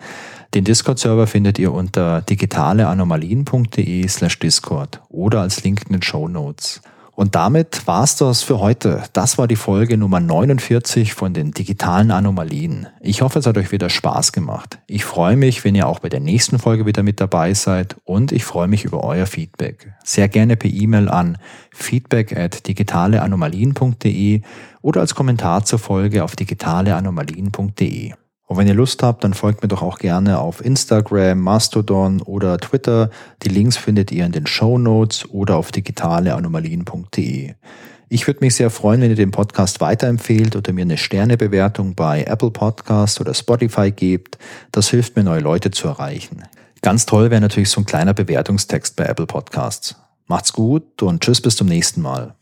Den 0.53 0.65
Discord-Server 0.65 1.27
findet 1.27 1.59
ihr 1.59 1.73
unter 1.73 2.21
digitaleanomalien.de 2.21 4.07
slash 4.09 4.39
Discord 4.41 5.01
oder 5.09 5.41
als 5.41 5.65
Link 5.65 5.85
in 5.87 5.93
den 5.93 6.03
Show 6.03 6.29
Notes. 6.29 6.83
Und 7.17 7.35
damit 7.35 7.87
war's 7.87 8.17
das 8.17 8.43
für 8.43 8.61
heute. 8.61 9.03
Das 9.15 9.39
war 9.39 9.49
die 9.49 9.57
Folge 9.57 9.97
Nummer 9.97 10.21
49 10.21 11.15
von 11.15 11.33
den 11.33 11.53
digitalen 11.53 12.11
Anomalien. 12.11 12.89
Ich 13.01 13.23
hoffe, 13.23 13.39
es 13.39 13.47
hat 13.47 13.57
euch 13.57 13.73
wieder 13.73 13.89
Spaß 13.89 14.33
gemacht. 14.33 14.79
Ich 14.87 15.07
freue 15.07 15.39
mich, 15.39 15.65
wenn 15.65 15.75
ihr 15.75 15.89
auch 15.89 16.01
bei 16.01 16.11
der 16.11 16.21
nächsten 16.21 16.59
Folge 16.59 16.85
wieder 16.85 17.03
mit 17.03 17.19
dabei 17.19 17.55
seid 17.55 17.97
und 18.05 18.33
ich 18.33 18.45
freue 18.45 18.69
mich 18.69 18.85
über 18.85 19.03
euer 19.03 19.25
Feedback. 19.25 19.95
Sehr 20.05 20.29
gerne 20.29 20.57
per 20.57 20.71
E-Mail 20.71 21.09
an 21.09 21.39
feedback 21.73 22.37
at 22.37 22.69
digitaleanomalien.de 22.69 24.43
oder 24.83 25.01
als 25.01 25.15
Kommentar 25.15 25.65
zur 25.65 25.79
Folge 25.79 26.23
auf 26.23 26.37
digitaleanomalien.de. 26.37 28.13
Und 28.47 28.57
wenn 28.59 28.69
ihr 28.69 28.75
Lust 28.75 29.03
habt, 29.03 29.25
dann 29.25 29.35
folgt 29.35 29.63
mir 29.63 29.69
doch 29.69 29.83
auch 29.83 29.99
gerne 29.99 30.39
auf 30.39 30.65
Instagram, 30.65 31.41
Mastodon 31.41 32.23
oder 32.23 32.59
Twitter. 32.59 33.11
Die 33.43 33.49
Links 33.49 33.77
findet 33.77 34.13
ihr 34.13 34.25
in 34.25 34.33
den 34.33 34.47
Show 34.47 34.79
Notes 34.79 35.29
oder 35.31 35.57
auf 35.57 35.73
digitaleanomalien.de. 35.73 37.55
Ich 38.09 38.27
würde 38.29 38.41
mich 38.41 38.55
sehr 38.55 38.71
freuen, 38.71 39.01
wenn 39.01 39.11
ihr 39.11 39.17
den 39.17 39.33
Podcast 39.33 39.81
weiterempfehlt 39.81 40.55
oder 40.55 40.73
mir 40.73 40.83
eine 40.83 40.97
Sternebewertung 40.97 41.97
bei 41.97 42.23
Apple 42.23 42.53
Podcast 42.53 43.21
oder 43.21 43.35
Spotify 43.35 43.91
gebt. 43.91 44.39
Das 44.71 44.91
hilft 44.91 45.17
mir, 45.17 45.25
neue 45.25 45.41
Leute 45.41 45.73
zu 45.73 45.89
erreichen. 45.89 46.45
Ganz 46.83 47.05
toll 47.05 47.33
wäre 47.33 47.41
natürlich 47.41 47.71
so 47.71 47.81
ein 47.81 47.87
kleiner 47.87 48.15
Bewertungstext 48.15 48.95
bei 48.95 49.07
Apple 49.07 49.27
Podcasts. 49.27 49.97
Macht's 50.29 50.53
gut 50.53 51.03
und 51.03 51.21
tschüss 51.21 51.41
bis 51.41 51.57
zum 51.57 51.67
nächsten 51.67 52.01
Mal. 52.01 52.37